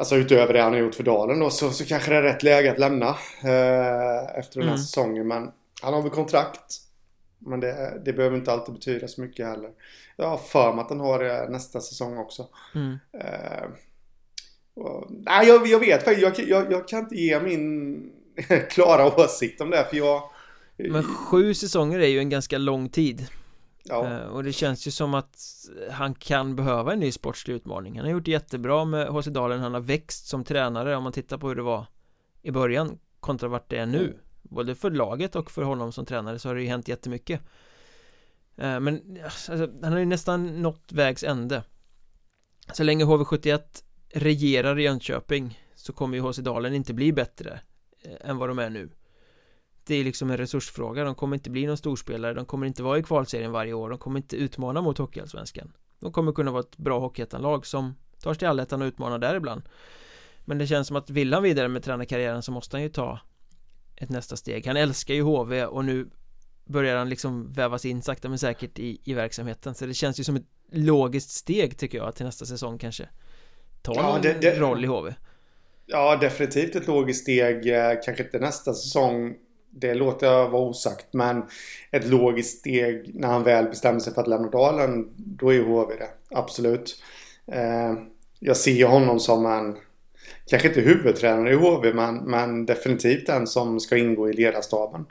[0.00, 2.42] Alltså utöver det han har gjort för Dalen då så, så kanske det är rätt
[2.42, 3.08] läge att lämna
[3.44, 4.78] eh, Efter den här Mm.
[4.78, 5.50] säsongen men
[5.82, 6.80] Han har väl kontrakt
[7.38, 9.70] Men det, det behöver inte alltid betyda så mycket heller
[10.16, 12.96] Jag har för mig att han har det nästa säsong också Mm.
[13.20, 13.68] eh,
[14.74, 18.12] och, Nej jag, jag vet faktiskt jag, jag, jag kan inte ge min
[18.70, 20.22] klara åsikt om det för jag
[20.78, 23.26] Men sju säsonger är ju en ganska lång tid.
[23.84, 24.06] Ja.
[24.06, 25.36] Eh, Och det känns ju som att
[25.90, 27.96] han kan behöva en ny sportslig utmaning.
[27.96, 31.12] Han har gjort det jättebra med HC Dalen Han har växt som tränare om man
[31.12, 31.86] tittar på hur det var
[32.42, 34.18] i början kontra vart det är nu.
[34.42, 37.40] Både för laget och för honom som tränare så har det ju hänt jättemycket.
[38.56, 39.52] Eh, Men alltså,
[39.82, 41.62] han har ju nästan nått vägs ände.
[42.72, 43.60] Så länge HV71
[44.12, 47.60] regerar i Jönköping så kommer ju HC Dalen inte bli bättre
[48.02, 48.90] eh, än vad de är nu
[49.88, 52.98] Det är liksom en resursfråga, de kommer inte bli någon storspelare, de kommer inte vara
[52.98, 55.72] i kvalserien varje år, de kommer inte utmana mot Hockeyallsvenskan.
[56.00, 59.34] De kommer kunna vara ett bra Hockeyettan-lag som tar sig till Allettan och utmanar där
[59.34, 59.62] ibland.
[60.44, 63.20] Men det känns som att vill han vidare med tränarkarriären så måste han ju ta
[63.96, 64.66] ett nästa steg.
[64.66, 66.08] Han älskar ju HV och nu
[66.64, 69.74] börjar han liksom vävas in sakta men säkert i, i verksamheten.
[69.74, 73.08] Så det känns ju som ett logiskt steg tycker jag till nästa säsong kanske
[73.82, 75.14] Ta ja, någon det, det, roll i HV
[75.86, 79.34] Ja, definitivt ett logiskt steg eh, Kanske inte nästa säsong
[79.80, 81.42] Det låter jag vara osagt men
[81.90, 85.94] Ett logiskt steg när han väl bestämmer sig för att lämna Dalen Då är HV
[85.98, 87.02] det, absolut
[87.52, 87.94] eh,
[88.38, 89.76] Jag ser honom som en
[90.46, 95.06] kanske inte huvudtränare i HV men, men definitivt en som ska ingå i ledarstaben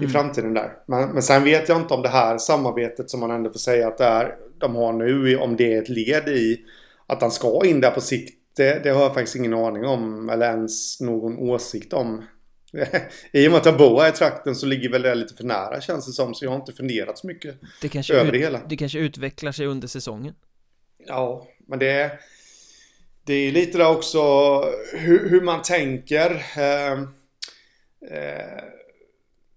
[0.00, 0.12] i mm.
[0.12, 0.72] framtiden där.
[0.86, 3.88] Men, men sen vet jag inte om det här samarbetet som man ändå får säga
[3.88, 6.60] att det är, de har nu, om det är ett led i
[7.06, 8.34] att han ska in där på sikt.
[8.56, 12.22] Det, det har jag faktiskt ingen aning om eller ens någon åsikt om.
[13.32, 15.44] I och med att jag bor här i trakten så ligger väl det lite för
[15.44, 16.34] nära känns det som.
[16.34, 18.60] Så jag har inte funderat så mycket det kanske över det hela.
[18.68, 20.34] Det kanske utvecklar sig under säsongen.
[21.06, 22.20] Ja, men det är
[23.24, 24.20] det är lite där också
[24.92, 26.30] hur, hur man tänker.
[26.56, 26.92] Eh,
[28.10, 28.64] eh,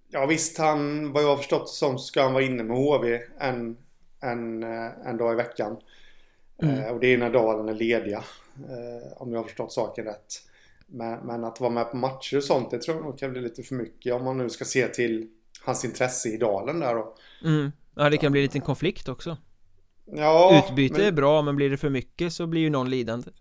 [0.09, 3.77] ja visst, han, vad jag har förstått som ska han vara inne med HV en,
[4.19, 5.77] en, eh, en dag i veckan.
[6.61, 6.79] Mm.
[6.79, 8.23] Eh, och det är när Dalen är lediga.
[8.57, 10.41] Eh, om jag har förstått saken rätt.
[10.93, 13.41] Men, men, att vara med på matcher och sånt, det tror jag nog kan bli
[13.41, 15.27] lite för mycket om man nu ska se till
[15.61, 17.15] hans intresse i Dalen där då.
[17.43, 17.71] Mm.
[17.95, 19.37] Ja, det kan bli en liten konflikt också.
[20.05, 21.07] Ja, Utbyte men...
[21.07, 23.31] är bra, men blir det för mycket så blir ju någon lidande.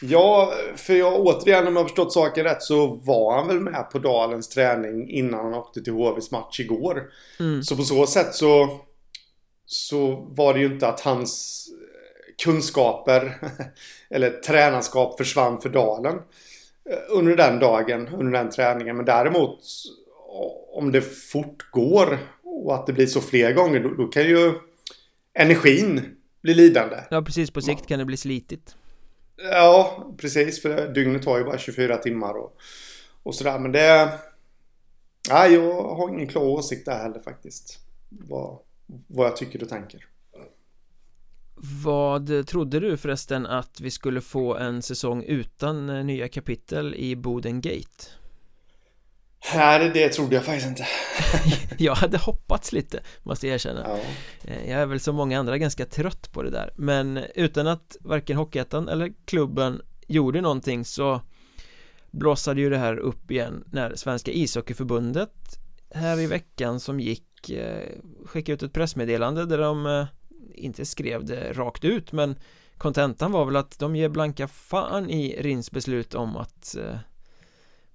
[0.00, 3.90] Ja, för jag återigen om jag har förstått saken rätt så var han väl med
[3.92, 7.10] på Dalens träning innan han åkte till HVs match igår.
[7.40, 7.62] Mm.
[7.62, 8.80] Så på så sätt så
[9.66, 11.66] så var det ju inte att hans
[12.44, 13.38] kunskaper
[14.10, 16.18] eller tränarskap försvann för Dalen
[17.08, 18.96] under den dagen, under den träningen.
[18.96, 19.58] Men däremot
[20.72, 24.52] om det fortgår och att det blir så fler gånger då, då kan ju
[25.34, 26.96] energin bli lidande.
[27.10, 27.50] Ja, precis.
[27.50, 28.76] På sikt kan det bli slitigt.
[29.36, 30.62] Ja, precis.
[30.62, 32.56] För dygnet har ju bara 24 timmar och,
[33.22, 33.58] och sådär.
[33.58, 34.12] Men det...
[35.30, 37.78] Nej, jag har ingen klar åsikt där heller faktiskt.
[38.08, 38.58] Vad,
[39.06, 40.06] vad jag tycker och tänker.
[41.62, 47.16] Vad trodde du förresten att vi skulle få en säsong utan eh, nya kapitel i
[47.16, 48.04] Boden Gate?
[49.54, 50.86] Nej, det trodde jag faktiskt inte
[51.78, 53.98] Jag hade hoppats lite, måste jag erkänna ja.
[54.44, 57.96] Eh, jag är väl som många andra ganska trött på det där Men utan att
[58.00, 61.20] varken Hockeyettan eller klubben gjorde någonting så
[62.10, 65.34] Blossade ju det här upp igen när Svenska ishockeyförbundet
[65.94, 67.88] Här i veckan som gick eh,
[68.26, 70.06] Skickade ut ett pressmeddelande där de
[70.60, 72.36] Inte skrev det rakt ut men
[72.80, 76.96] Kontentan var väl att de ger blanka fan i Rins beslut om att eh,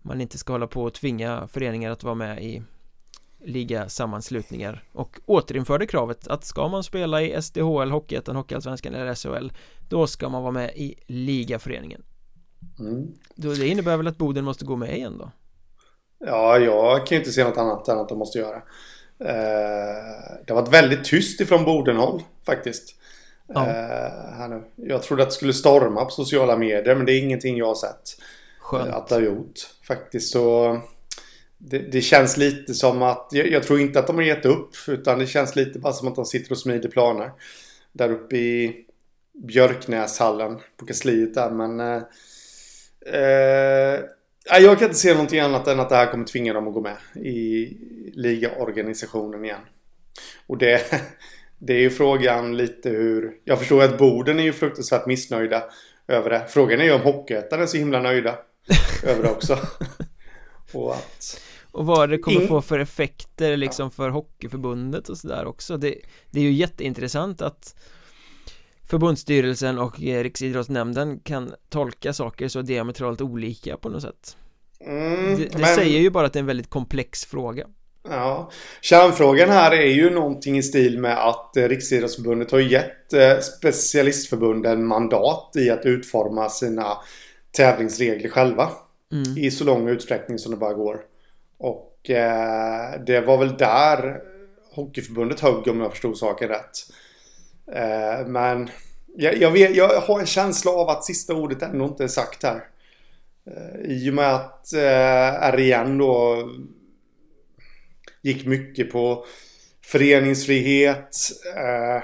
[0.02, 2.64] man inte ska hålla på och tvinga föreningar att vara med i
[3.40, 9.52] ligasammanslutningar och återinförde kravet att ska man spela i SDHL, Hockeyettan, Hockeyallsvenskan eller SHL
[9.90, 12.04] då ska man vara med i ligaföreningen
[12.80, 13.08] mm.
[13.36, 15.32] det innebär väl att Boden måste gå med igen då?
[16.20, 18.62] Ja, jag kan ju inte se något annat än att de måste göra
[19.18, 22.96] Det har varit väldigt tyst ifrån Bodenhåll faktiskt
[23.48, 23.68] ja.
[23.68, 24.60] eh.
[24.76, 27.76] Jag trodde att det skulle storma på sociala medier men det är ingenting jag har
[27.76, 28.18] sett
[28.66, 28.94] Skönt.
[28.94, 30.32] Att det har gjort faktiskt.
[30.32, 30.78] Så
[31.58, 34.70] det, det, känns lite som att, jag, jag, tror inte att de har gett upp.
[34.88, 37.32] Utan det känns lite bara som att de sitter och smider planer.
[37.92, 38.86] Där uppe i
[39.34, 41.50] Björknäshallen på kansliet där.
[41.50, 42.04] Men eh,
[43.22, 44.00] eh,
[44.46, 46.82] jag kan inte se någonting annat än att det här kommer tvinga dem att gå
[46.82, 47.78] med i
[48.14, 49.62] ligaorganisationen igen.
[50.48, 50.82] Och det,
[51.60, 53.32] det är ju frågan lite hur...
[53.44, 55.64] Jag förstår att Boden är ju fruktansvärt missnöjda
[56.08, 56.46] över det.
[56.50, 58.36] Frågan är ju om Hockeyettan är så himla nöjda
[59.04, 59.60] över det också.
[60.74, 61.42] och att...
[61.72, 65.96] Och vad det kommer få för effekter liksom för Hockeyförbundet och sådär också det,
[66.32, 67.76] det är ju jätteintressant att
[68.90, 74.38] Förbundsstyrelsen och Riksidrottsnämnden kan tolka saker så diametralt olika på något sätt
[74.80, 75.76] mm, Det, det men...
[75.76, 77.68] säger ju bara att det är en väldigt komplex fråga
[78.10, 83.40] Ja, kärnfrågan här är ju någonting i stil med att eh, Riksidrottsförbundet har gett eh,
[83.40, 86.98] specialistförbunden mandat i att utforma sina
[87.52, 88.70] tävlingsregler själva.
[89.12, 89.38] Mm.
[89.38, 91.02] I så lång utsträckning som det bara går.
[91.58, 94.22] Och eh, det var väl där
[94.72, 96.72] Hockeyförbundet högg om jag förstod saken rätt.
[97.72, 98.70] Eh, men
[99.18, 102.44] jag, jag, vet, jag har en känsla av att sista ordet ändå inte är sagt
[102.44, 102.64] här.
[103.48, 106.50] Eh, I och med att eh, RIN då
[108.22, 109.26] gick mycket på
[109.86, 111.18] föreningsfrihet,
[111.56, 112.04] eh,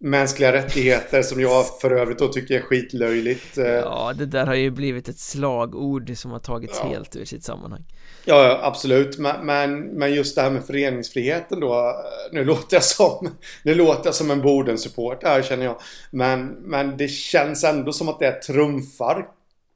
[0.00, 3.56] mänskliga rättigheter som jag för övrigt då tycker är skitlöjligt.
[3.56, 6.88] Ja, det där har ju blivit ett slagord som har tagits ja.
[6.88, 7.84] helt ur sitt sammanhang.
[8.24, 9.18] Ja, absolut.
[9.18, 11.94] Men, men, men, just det här med föreningsfriheten då.
[12.32, 13.30] Nu låter jag som,
[13.62, 15.80] nu låter jag som en Boden-support här känner jag.
[16.10, 19.28] Men, men det känns ändå som att det trumfar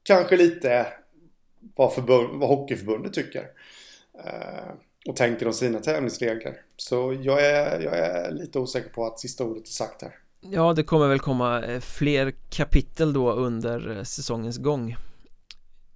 [0.03, 0.87] kanske lite
[1.75, 3.43] vad, förbund, vad Hockeyförbundet tycker.
[5.09, 6.61] Och tänker om sina tävlingsregler.
[6.77, 10.15] Så jag är, jag är lite osäker på att sista ordet är sagt här.
[10.41, 14.95] Ja, det kommer väl komma eh, fler kapitel då under eh, säsongens gång.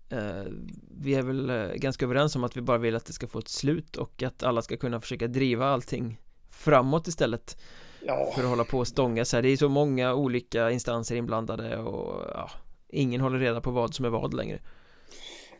[0.09, 0.43] Eh,
[1.01, 3.47] vi är väl ganska överens om att vi bara vill att det ska få ett
[3.47, 7.57] slut och att alla ska kunna försöka driva allting framåt istället
[8.05, 8.31] ja.
[8.35, 9.43] för att hålla på och stånga så här.
[9.43, 12.49] Det är så många olika instanser inblandade och ja,
[12.89, 14.59] ingen håller reda på vad som är vad längre.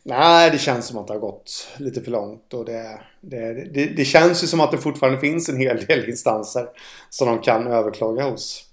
[0.10, 3.86] Nej, det känns som att det har gått lite för långt och det, det, det,
[3.86, 6.68] det känns ju som att det fortfarande finns en hel del instanser
[7.10, 8.64] som de kan överklaga hos.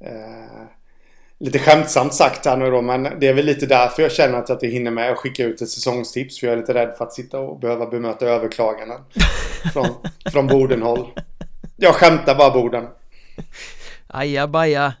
[0.00, 0.66] Eh,
[1.38, 4.48] lite skämtsamt sagt här nu då, men det är väl lite därför jag känner att
[4.48, 6.40] jag inte hinner med att skicka ut ett säsongstips.
[6.40, 9.00] För jag är lite rädd för att sitta och behöva bemöta överklaganden
[9.72, 9.88] från,
[10.32, 11.06] från Bodenhåll.
[11.76, 12.86] Jag skämtar bara Boden.
[14.06, 14.94] Aja baja.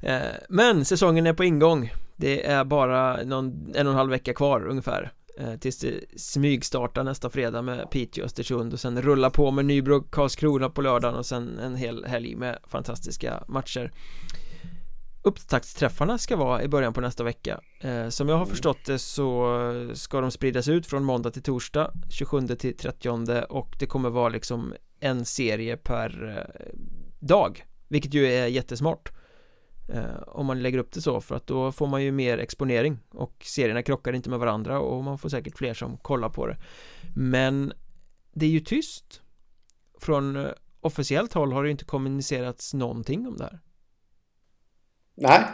[0.00, 0.18] Eh,
[0.48, 1.90] men säsongen är på ingång.
[2.16, 7.04] Det är bara någon, en och en halv vecka kvar ungefär eh, Tills det smygstartar
[7.04, 11.26] nästa fredag med Piteå Östersund och sen rulla på med Nybro Karlskrona på lördagen och
[11.26, 13.92] sen en hel helg med fantastiska matcher.
[15.26, 17.60] Upptaktsträffarna ska vara i början på nästa vecka.
[17.80, 21.92] Eh, Som jag har förstått det så ska de spridas ut från måndag till torsdag
[22.10, 26.74] 27 till 30 och det kommer vara liksom en serie per eh,
[27.18, 29.12] dag Vilket ju är jättesmart
[29.88, 32.98] Eh, om man lägger upp det så för att då får man ju mer exponering
[33.10, 36.56] och serierna krockar inte med varandra och man får säkert fler som kollar på det.
[37.14, 37.72] Men
[38.32, 39.20] det är ju tyst.
[40.00, 43.60] Från eh, officiellt håll har det inte kommunicerats någonting om det här.
[45.16, 45.44] Nej,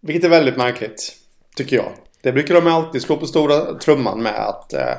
[0.00, 1.16] vilket är väldigt märkligt
[1.56, 1.92] tycker jag.
[2.22, 4.94] Det brukar de alltid slå på stora trumman med att eh,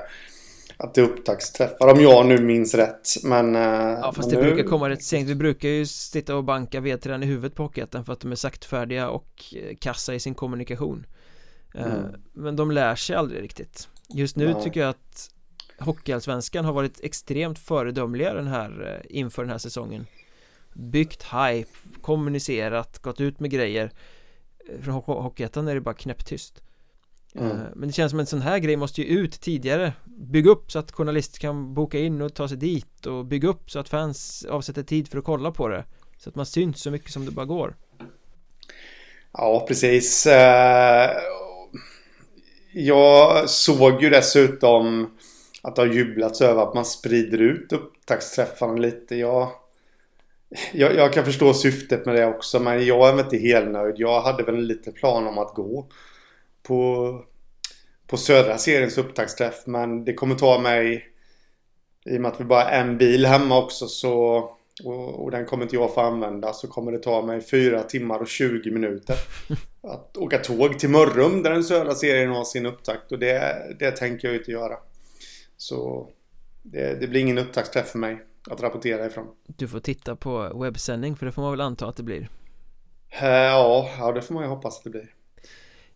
[0.83, 3.09] att det är upptaktsträffar om jag nu minns rätt.
[3.23, 4.53] Men eh, Ja fast men det nu...
[4.53, 5.29] brukar komma rätt sent.
[5.29, 8.35] Vi brukar ju sitta och banka vedträn i huvudet på Hockeyettan för att de är
[8.35, 11.05] saktfärdiga och eh, kassa i sin kommunikation.
[11.75, 12.21] Eh, mm.
[12.33, 13.89] Men de lär sig aldrig riktigt.
[14.09, 14.61] Just nu ja.
[14.61, 15.29] tycker jag att
[15.79, 20.05] Hockeyallsvenskan har varit extremt föredömliga den här inför den här säsongen.
[20.73, 21.69] Byggt hype,
[22.01, 23.91] kommunicerat, gått ut med grejer.
[24.81, 26.63] Från Hockeyettan är det bara knäpptyst
[27.35, 27.57] Mm.
[27.75, 29.93] Men det känns som en sån här grej måste ju ut tidigare.
[30.05, 33.71] Bygga upp så att journalister kan boka in och ta sig dit och bygga upp
[33.71, 35.85] så att fans avsätter tid för att kolla på det.
[36.17, 37.75] Så att man syns så mycket som det bara går.
[39.31, 40.25] Ja, precis.
[40.27, 41.09] Eh,
[42.73, 45.17] Jag såg ju dessutom
[45.61, 49.15] att det har jublats över att man sprider ut upptaktsträffarna lite.
[49.15, 49.51] Jag,
[50.73, 53.95] jag, jag kan förstå syftet med det också men jag är inte helt nöjd.
[53.97, 55.87] Jag hade väl en liten plan om att gå
[56.63, 57.21] på,
[58.07, 59.63] på södra seriens upptaktsträff.
[59.65, 61.05] Men det kommer ta mig,
[62.05, 64.49] i och med att vi bara har en bil hemma också så
[64.83, 68.19] och, och, den kommer inte jag få använda så kommer det ta mig 4 timmar
[68.19, 69.15] och 20 minuter
[69.83, 73.91] att åka tåg till Mörrum där den södra serien har sin upptakt och det, det
[73.91, 74.77] tänker jag inte göra.
[75.57, 76.09] Så
[76.61, 79.27] det, det blir ingen upptaktsträff för mig att rapportera ifrån.
[79.47, 82.29] Du får titta på webbsändning för det får man väl anta att det blir?
[83.09, 85.13] Eh, ja, ja det får man ju hoppas att det blir.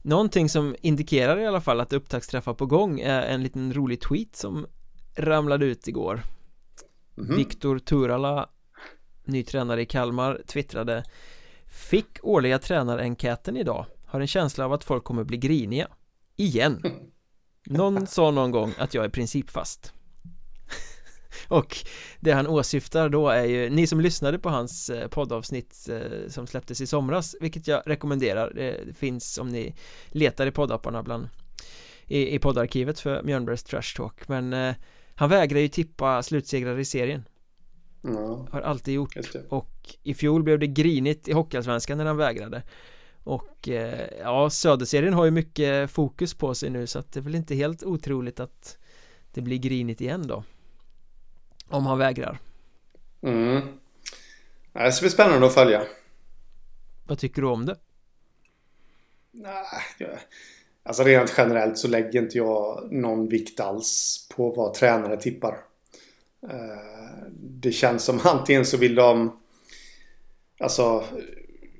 [0.05, 4.35] Någonting som indikerar i alla fall att upptaktsträffar på gång är en liten rolig tweet
[4.35, 4.67] som
[5.15, 6.23] ramlade ut igår.
[7.17, 7.35] Mm -hmm.
[7.35, 8.49] Viktor Turala
[9.23, 11.03] Ny tränare i Kalmar twittrade
[11.65, 13.85] Fick årliga tränarenkäten idag.
[14.05, 15.87] Har en känsla av att folk kommer bli griniga.
[16.35, 16.83] Igen.
[17.65, 19.93] Någon sa någon gång att jag är principfast
[21.47, 21.77] och
[22.19, 26.47] det han åsyftar då är ju, ni som lyssnade på hans eh, poddavsnitt eh, som
[26.47, 29.75] släpptes i somras, vilket jag rekommenderar, det finns om ni
[30.07, 31.29] letar i poddapparna bland
[32.07, 34.75] i, i poddarkivet för Mjölnbergs Trash Talk, men eh,
[35.15, 37.23] han vägrar ju tippa slutsegrar i serien.
[38.03, 38.47] Mm.
[38.51, 39.15] Har alltid gjort.
[39.49, 42.63] Och i fjol blev det grinigt i Hockeyallsvenskan när han vägrade.
[43.23, 43.69] Och
[44.19, 47.55] ja, Söderserien har ju mycket fokus på sig nu så att det är väl inte
[47.55, 48.77] helt otroligt att
[49.33, 50.43] det blir grinigt igen då
[51.69, 52.39] om han vägrar
[53.21, 53.61] Mm
[54.73, 55.83] Det ska bli spännande att följa
[57.07, 57.77] Vad tycker du om det?
[59.31, 60.19] Nej,
[60.83, 65.57] alltså rent generellt så lägger inte jag någon vikt alls på vad tränare tippar.
[66.43, 69.39] Eh, det känns som antingen så vill de
[70.59, 71.03] Alltså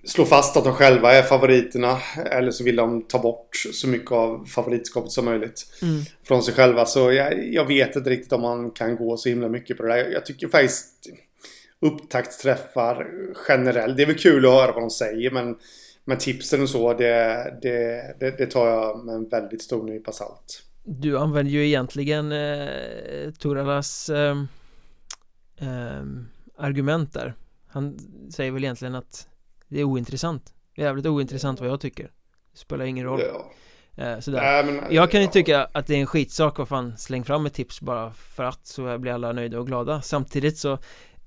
[0.05, 1.97] slå fast att de själva är favoriterna.
[2.31, 5.67] Eller så vill de ta bort så mycket av favoritskapet som möjligt.
[5.81, 6.01] Mm.
[6.23, 6.85] Från sig själva.
[6.85, 9.89] Så jag, jag, vet inte riktigt om man kan gå så himla mycket på det
[9.89, 9.97] där.
[9.97, 11.09] Jag, jag tycker faktiskt
[11.81, 13.07] upptaktsträffar
[13.47, 13.97] generellt.
[13.97, 15.55] Det är väl kul att höra vad de säger men,
[16.05, 20.11] men tipsen och så det, det, det, det tar jag med en väldigt stor nypa
[20.11, 20.61] salt.
[20.83, 24.37] Du använder ju egentligen eh, Toralas eh,
[25.57, 26.03] eh,
[26.57, 27.33] argument där.
[27.67, 27.99] Han
[28.33, 29.27] säger väl egentligen att
[29.67, 32.03] det är ointressant Jävligt ointressant vad jag tycker
[32.51, 34.03] Det spelar ingen roll ja.
[34.03, 34.59] eh, sådär.
[34.59, 35.31] Äh, men, Jag kan ju ja.
[35.31, 38.67] tycka att det är en skitsak vad fan Släng fram ett tips bara för att
[38.67, 40.77] så blir alla nöjda och glada Samtidigt så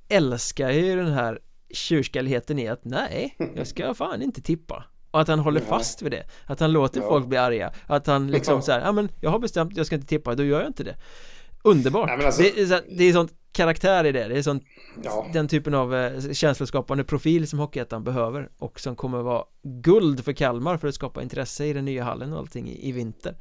[0.08, 5.20] älskar jag ju den här tjurskalligheten i att nej, jag ska fan inte tippa och
[5.20, 5.66] att han håller ja.
[5.66, 7.08] fast vid det Att han låter ja.
[7.08, 8.62] folk bli arga Att han liksom ja.
[8.62, 10.84] så här, ja men jag har bestämt jag ska inte tippa, då gör jag inte
[10.84, 10.96] det
[11.64, 12.10] Underbart!
[12.18, 12.42] Nej, alltså...
[12.42, 14.62] det, är, det är sånt karaktär i det, det är sånt
[15.02, 15.26] ja.
[15.32, 20.32] Den typen av eh, känsloskapande profil som Hockeyettan behöver Och som kommer vara guld för
[20.32, 23.34] Kalmar för att skapa intresse i den nya hallen och allting i, i vinter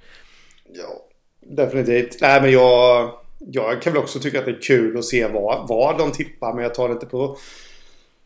[0.73, 1.07] Ja,
[1.55, 5.27] definitivt Nej men jag Jag kan väl också tycka att det är kul att se
[5.27, 7.37] vad, vad de tippar men jag tar det inte på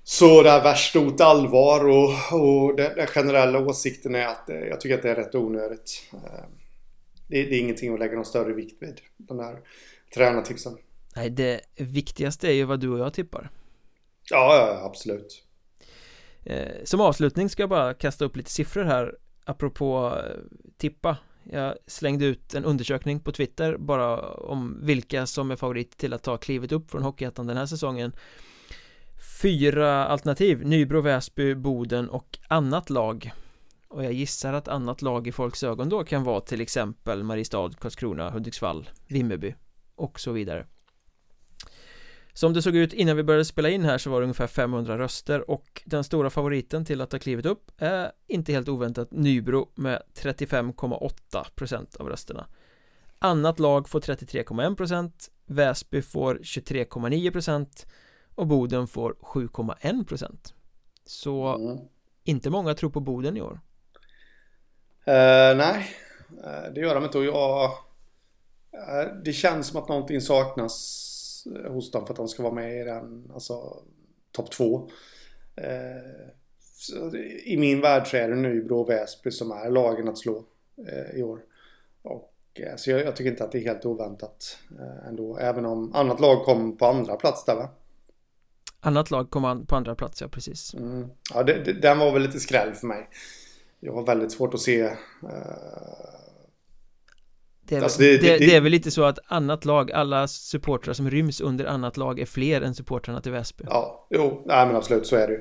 [0.03, 4.81] så där värst stort allvar och, och den, den, generella åsikten är att eh, jag
[4.81, 6.09] tycker att det är rätt onödigt.
[6.13, 6.45] Eh,
[7.27, 9.59] det, det är ingenting att lägga någon större vikt vid, de här
[10.13, 10.77] tränartipsen.
[11.15, 13.49] Nej, det viktigaste är ju vad du och jag tippar.
[14.29, 15.43] Ja, ja, absolut.
[16.43, 20.17] Eh, som avslutning ska jag bara kasta upp lite siffror här apropå
[20.77, 21.17] tippa.
[21.43, 26.23] Jag slängde ut en undersökning på Twitter bara om vilka som är favorit till att
[26.23, 28.13] ta klivet upp från Hockeyettan den här säsongen
[29.41, 33.31] fyra alternativ Nybro, Väsby, Boden och annat lag
[33.87, 37.69] och jag gissar att annat lag i folks ögon då kan vara till exempel Mariestad,
[37.79, 39.55] Karlskrona, Hudiksvall, Vimmerby
[39.95, 40.65] och så vidare
[42.33, 44.97] Som det såg ut innan vi började spela in här så var det ungefär 500
[44.97, 49.69] röster och den stora favoriten till att ta klivet upp är inte helt oväntat Nybro
[49.75, 52.47] med 35,8% av rösterna.
[53.19, 55.11] Annat lag får 33,1%
[55.45, 57.85] Väsby får 23,9%
[58.35, 60.53] och Boden får 7,1%
[61.05, 61.77] Så mm.
[62.23, 63.59] inte många tror på Boden i år.
[65.07, 65.95] Uh, Nej,
[66.31, 71.10] uh, det gör de inte och jag uh, Det känns som att någonting saknas
[71.67, 73.83] hos dem för att de ska vara med i den, alltså
[74.31, 74.89] topp två
[77.45, 80.45] I min värld så är det Nybro och Väsby som är lagen att slå
[81.13, 81.39] i år
[82.01, 82.27] och
[82.77, 84.57] så jag, jag, tycker inte att det är helt oväntat
[85.07, 87.69] ändå, även om annat lag kom på andra plats där va?
[88.79, 91.07] Annat lag kom på andra plats, ja precis mm.
[91.33, 93.09] Ja, det, det, den var väl lite skräll för mig
[93.79, 94.91] Jag har väldigt svårt att se.
[97.71, 100.93] Det, är, alltså det, det, det, är väl lite så att annat lag, alla supportrar
[100.93, 103.63] som ryms under annat lag är fler än supportrarna till Väsby.
[103.67, 105.39] Ja, jo, nej men absolut så är det ju.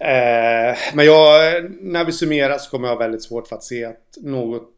[0.00, 3.84] Eh, Men jag, när vi summerar så kommer jag ha väldigt svårt för att se
[3.84, 4.74] att något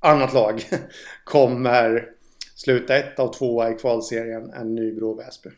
[0.00, 0.62] annat lag
[1.24, 2.08] kommer
[2.54, 5.50] sluta ett av tvåa i kvalserien än Nybro och Väsby.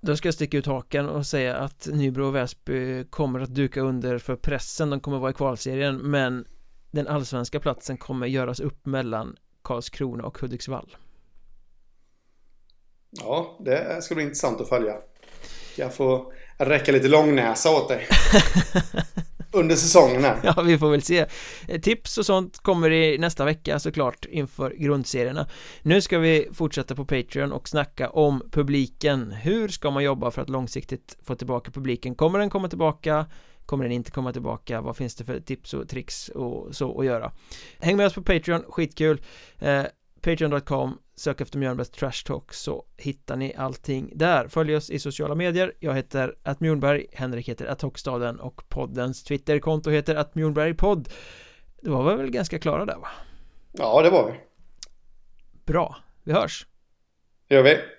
[0.00, 3.80] Då ska jag sticka ut hakan och säga att Nybro och Väsby kommer att duka
[3.80, 4.90] under för pressen.
[4.90, 6.44] De kommer vara i kvalserien men
[6.90, 9.36] Den allsvenska platsen kommer göras upp mellan
[9.68, 10.96] Karlskrona och Hudiksvall
[13.10, 14.94] Ja, det ska bli intressant att följa
[15.76, 18.06] Jag får räcka lite långnäsa åt dig
[19.52, 20.40] under säsongen här.
[20.42, 21.26] Ja, vi får väl se.
[21.82, 25.48] Tips och sånt kommer i nästa vecka såklart inför grundserierna.
[25.82, 29.32] Nu ska vi fortsätta på Patreon och snacka om publiken.
[29.32, 32.14] Hur ska man jobba för att långsiktigt få tillbaka publiken?
[32.14, 33.26] Kommer den komma tillbaka?
[33.68, 34.80] Kommer den inte komma tillbaka?
[34.80, 37.32] Vad finns det för tips och tricks och så att göra?
[37.78, 39.22] Häng med oss på Patreon, skitkul!
[39.58, 39.84] Eh,
[40.20, 45.34] Patreon.com Sök efter Mjölnbergs Trash Talk så hittar ni allting där Följ oss i sociala
[45.34, 50.34] medier Jag heter att Mjölnberg Henrik heter att Hockstaden och poddens Twitterkonto heter att
[50.76, 51.08] Podd
[51.82, 53.08] Det var väl ganska klara där va?
[53.72, 54.40] Ja det var vi
[55.64, 56.66] Bra, vi hörs
[57.48, 57.97] Det gör vi